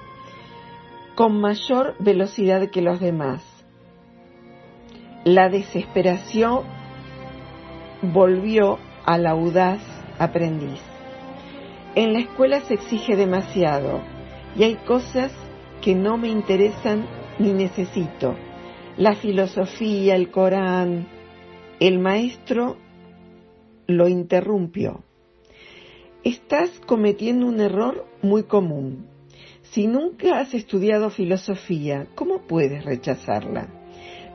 con 1.15 1.39
mayor 1.39 1.95
velocidad 1.99 2.69
que 2.69 2.81
los 2.81 2.99
demás. 2.99 3.41
La 5.23 5.47
desesperación 5.47 6.63
volvió 8.01 8.77
al 9.05 9.25
audaz 9.25 9.79
aprendiz. 10.17 10.81
En 11.95 12.11
la 12.11 12.19
escuela 12.19 12.59
se 12.59 12.73
exige 12.73 13.15
demasiado 13.15 14.01
y 14.57 14.63
hay 14.63 14.75
cosas 14.85 15.31
que 15.81 15.95
no 15.95 16.17
me 16.17 16.27
interesan 16.27 17.05
ni 17.39 17.53
necesito. 17.53 18.35
La 18.97 19.15
filosofía, 19.15 20.15
el 20.15 20.29
Corán, 20.29 21.07
el 21.79 21.99
maestro 21.99 22.77
lo 23.87 24.07
interrumpió. 24.07 25.03
Estás 26.23 26.69
cometiendo 26.85 27.47
un 27.47 27.61
error 27.61 28.05
muy 28.21 28.43
común. 28.43 29.07
Si 29.71 29.87
nunca 29.87 30.39
has 30.39 30.53
estudiado 30.53 31.09
filosofía, 31.09 32.07
¿cómo 32.15 32.41
puedes 32.41 32.83
rechazarla? 32.83 33.69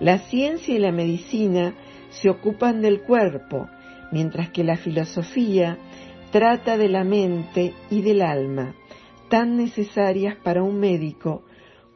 La 0.01 0.19
ciencia 0.19 0.75
y 0.75 0.79
la 0.79 0.93
medicina 0.93 1.75
se 2.11 2.31
ocupan 2.31 2.81
del 2.81 3.03
cuerpo, 3.03 3.69
mientras 4.13 4.51
que 4.51 4.65
la 4.65 4.77
filosofía 4.77 5.77
trata 6.31 6.77
de 6.79 6.89
la 6.89 7.05
mente 7.05 7.75
y 7.91 8.01
del 8.01 8.23
alma, 8.23 8.75
tan 9.29 9.57
necesarias 9.57 10.37
para 10.43 10.63
un 10.63 10.79
médico 10.79 11.45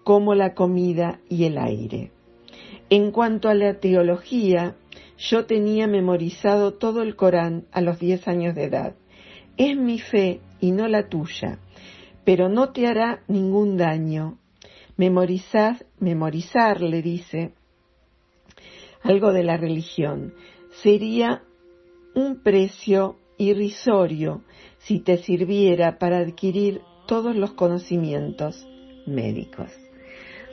como 0.09 0.35
la 0.35 0.55
comida 0.55 1.21
y 1.29 1.45
el 1.45 1.59
aire. 1.59 2.13
En 2.89 3.11
cuanto 3.11 3.51
a 3.51 3.55
la 3.55 3.79
teología, 3.79 4.75
yo 5.19 5.45
tenía 5.45 5.87
memorizado 5.87 6.73
todo 6.73 7.03
el 7.03 7.15
Corán 7.15 7.67
a 7.73 7.83
los 7.83 7.99
10 7.99 8.27
años 8.27 8.55
de 8.55 8.65
edad. 8.65 8.95
Es 9.59 9.77
mi 9.77 9.99
fe 9.99 10.41
y 10.61 10.71
no 10.73 10.89
la 10.89 11.11
tuya, 11.11 11.59
pero 12.25 12.49
no 12.49 12.73
te 12.73 12.87
hará 12.87 13.23
ningún 13.29 13.77
daño. 13.77 14.39
Memorizar, 14.97 15.85
memorizar, 16.01 16.81
le 16.81 17.03
dice, 17.03 17.53
algo 19.03 19.35
de 19.35 19.45
la 19.45 19.59
religión, 19.59 20.33
sería 20.83 21.43
un 22.15 22.43
precio 22.43 23.19
irrisorio 23.37 24.41
si 24.79 25.01
te 25.01 25.19
sirviera 25.19 25.99
para 25.99 26.21
adquirir 26.21 26.81
todos 27.07 27.37
los 27.37 27.53
conocimientos 27.53 28.67
médicos. 29.07 29.71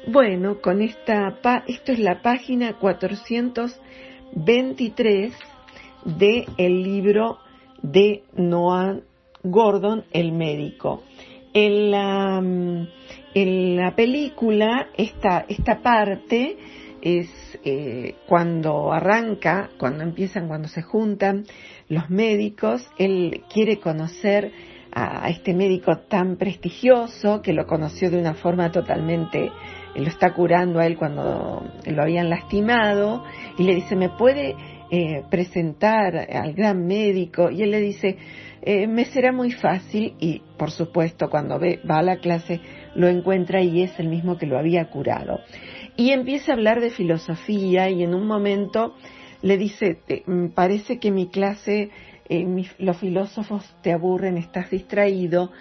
Bueno, 0.07 0.61
con 0.61 0.83
esta, 0.83 1.35
esto 1.65 1.91
es 1.91 1.97
la 1.97 2.21
página 2.21 2.77
423 2.77 5.33
de 6.05 6.45
libro 6.57 7.39
de 7.81 8.23
Noah 8.35 8.99
Gordon, 9.41 10.05
el 10.11 10.31
médico. 10.31 11.01
En 11.53 11.89
la, 11.89 12.39
mm, 12.39 12.87
en 13.33 13.77
la 13.77 13.95
película, 13.95 14.89
esta, 14.95 15.43
esta 15.49 15.81
parte 15.81 16.55
es 17.01 17.27
eh, 17.63 18.13
cuando 18.27 18.93
arranca, 18.93 19.71
cuando 19.79 20.03
empiezan, 20.03 20.47
cuando 20.47 20.67
se 20.67 20.83
juntan 20.83 21.45
los 21.89 22.11
médicos, 22.11 22.87
él 22.99 23.41
quiere 23.51 23.79
conocer 23.79 24.51
a 24.97 25.27
este 25.29 25.53
médico 25.53 25.97
tan 26.07 26.37
prestigioso 26.37 27.41
que 27.41 27.51
lo 27.51 27.65
conoció 27.65 28.09
de 28.09 28.17
una 28.17 28.35
forma 28.35 28.71
totalmente 28.71 29.51
lo 29.95 30.07
está 30.07 30.33
curando 30.33 30.79
a 30.79 30.85
él 30.85 30.97
cuando 30.97 31.63
lo 31.85 32.01
habían 32.01 32.29
lastimado 32.29 33.23
y 33.57 33.63
le 33.63 33.75
dice, 33.75 33.95
¿me 33.95 34.09
puede 34.09 34.55
eh, 34.91 35.23
presentar 35.29 36.15
al 36.31 36.53
gran 36.53 36.85
médico? 36.85 37.49
Y 37.49 37.63
él 37.63 37.71
le 37.71 37.79
dice, 37.79 38.17
eh, 38.61 38.87
me 38.87 39.05
será 39.05 39.31
muy 39.31 39.51
fácil 39.51 40.15
y 40.19 40.41
por 40.57 40.71
supuesto 40.71 41.29
cuando 41.29 41.59
ve, 41.59 41.79
va 41.89 41.99
a 41.99 42.03
la 42.03 42.17
clase 42.17 42.59
lo 42.95 43.07
encuentra 43.07 43.61
y 43.61 43.83
es 43.83 43.99
el 43.99 44.07
mismo 44.07 44.37
que 44.37 44.47
lo 44.47 44.57
había 44.57 44.89
curado. 44.89 45.39
Y 45.95 46.11
empieza 46.11 46.51
a 46.51 46.55
hablar 46.55 46.81
de 46.81 46.89
filosofía 46.89 47.89
y 47.89 48.03
en 48.03 48.13
un 48.13 48.25
momento 48.25 48.95
le 49.41 49.57
dice, 49.57 49.99
mm, 50.25 50.47
parece 50.49 50.97
que 50.99 51.11
mi 51.11 51.27
clase, 51.27 51.89
eh, 52.27 52.65
los 52.79 52.97
filósofos 52.97 53.63
te 53.81 53.93
aburren, 53.93 54.37
estás 54.37 54.71
distraído 54.71 55.51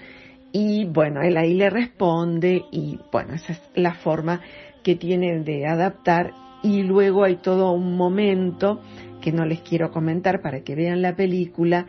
y 0.56 0.84
bueno, 0.84 1.20
él 1.20 1.36
ahí 1.36 1.52
le 1.52 1.68
responde 1.68 2.66
y 2.70 3.00
bueno, 3.10 3.34
esa 3.34 3.54
es 3.54 3.62
la 3.74 3.94
forma 3.94 4.40
que 4.84 4.94
tiene 4.94 5.40
de 5.40 5.66
adaptar 5.66 6.32
y 6.62 6.84
luego 6.84 7.24
hay 7.24 7.38
todo 7.38 7.72
un 7.72 7.96
momento 7.96 8.80
que 9.20 9.32
no 9.32 9.44
les 9.46 9.62
quiero 9.62 9.90
comentar 9.90 10.42
para 10.42 10.62
que 10.62 10.76
vean 10.76 11.02
la 11.02 11.16
película, 11.16 11.88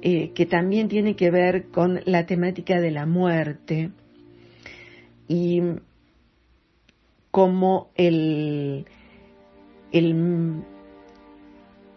eh, 0.00 0.32
que 0.32 0.46
también 0.46 0.88
tiene 0.88 1.14
que 1.14 1.30
ver 1.30 1.66
con 1.66 2.00
la 2.06 2.24
temática 2.24 2.80
de 2.80 2.90
la 2.90 3.04
muerte 3.04 3.90
y 5.28 5.60
cómo 7.30 7.90
el, 7.96 8.86
el, 9.92 10.62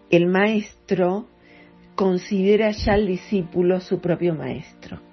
el 0.09 0.27
maestro 0.27 1.27
considera 1.95 2.71
ya 2.71 2.95
al 2.95 3.07
discípulo 3.07 3.79
su 3.79 4.01
propio 4.01 4.35
maestro. 4.35 5.08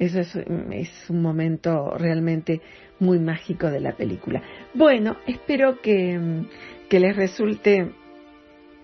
Eso 0.00 0.20
es, 0.20 1.10
un 1.10 1.20
momento 1.20 1.90
realmente 1.98 2.62
muy 3.00 3.18
mágico 3.18 3.70
de 3.70 3.80
la 3.80 3.92
película. 3.92 4.42
Bueno, 4.72 5.18
espero 5.26 5.82
que, 5.82 6.18
les 6.90 7.16
resulte 7.16 7.90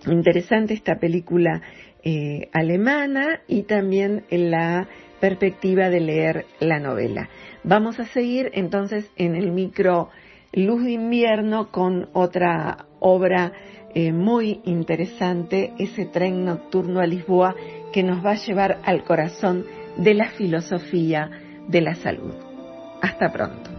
interesante 0.05 0.75
esta 0.75 0.99
película 0.99 1.63
eh, 2.03 2.49
alemana 2.53 3.41
y 3.47 3.63
también 3.63 4.25
la 4.29 4.87
perspectiva 5.19 5.89
de 5.89 6.01
leer 6.01 6.45
la 6.59 6.79
novela. 6.79 7.29
Vamos 7.63 7.99
a 7.99 8.05
seguir 8.05 8.51
entonces 8.53 9.09
en 9.15 9.35
el 9.35 9.51
micro 9.51 10.09
Luz 10.53 10.83
de 10.83 10.91
invierno 10.91 11.71
con 11.71 12.09
otra 12.13 12.85
obra 12.99 13.53
eh, 13.93 14.13
muy 14.13 14.61
interesante, 14.65 15.73
ese 15.79 16.05
tren 16.05 16.45
nocturno 16.45 16.99
a 16.99 17.07
Lisboa 17.07 17.55
que 17.91 18.03
nos 18.03 18.23
va 18.25 18.31
a 18.31 18.45
llevar 18.45 18.79
al 18.83 19.03
corazón 19.03 19.65
de 19.97 20.13
la 20.13 20.29
filosofía 20.29 21.29
de 21.67 21.81
la 21.81 21.95
salud. 21.95 22.33
Hasta 23.01 23.31
pronto. 23.31 23.76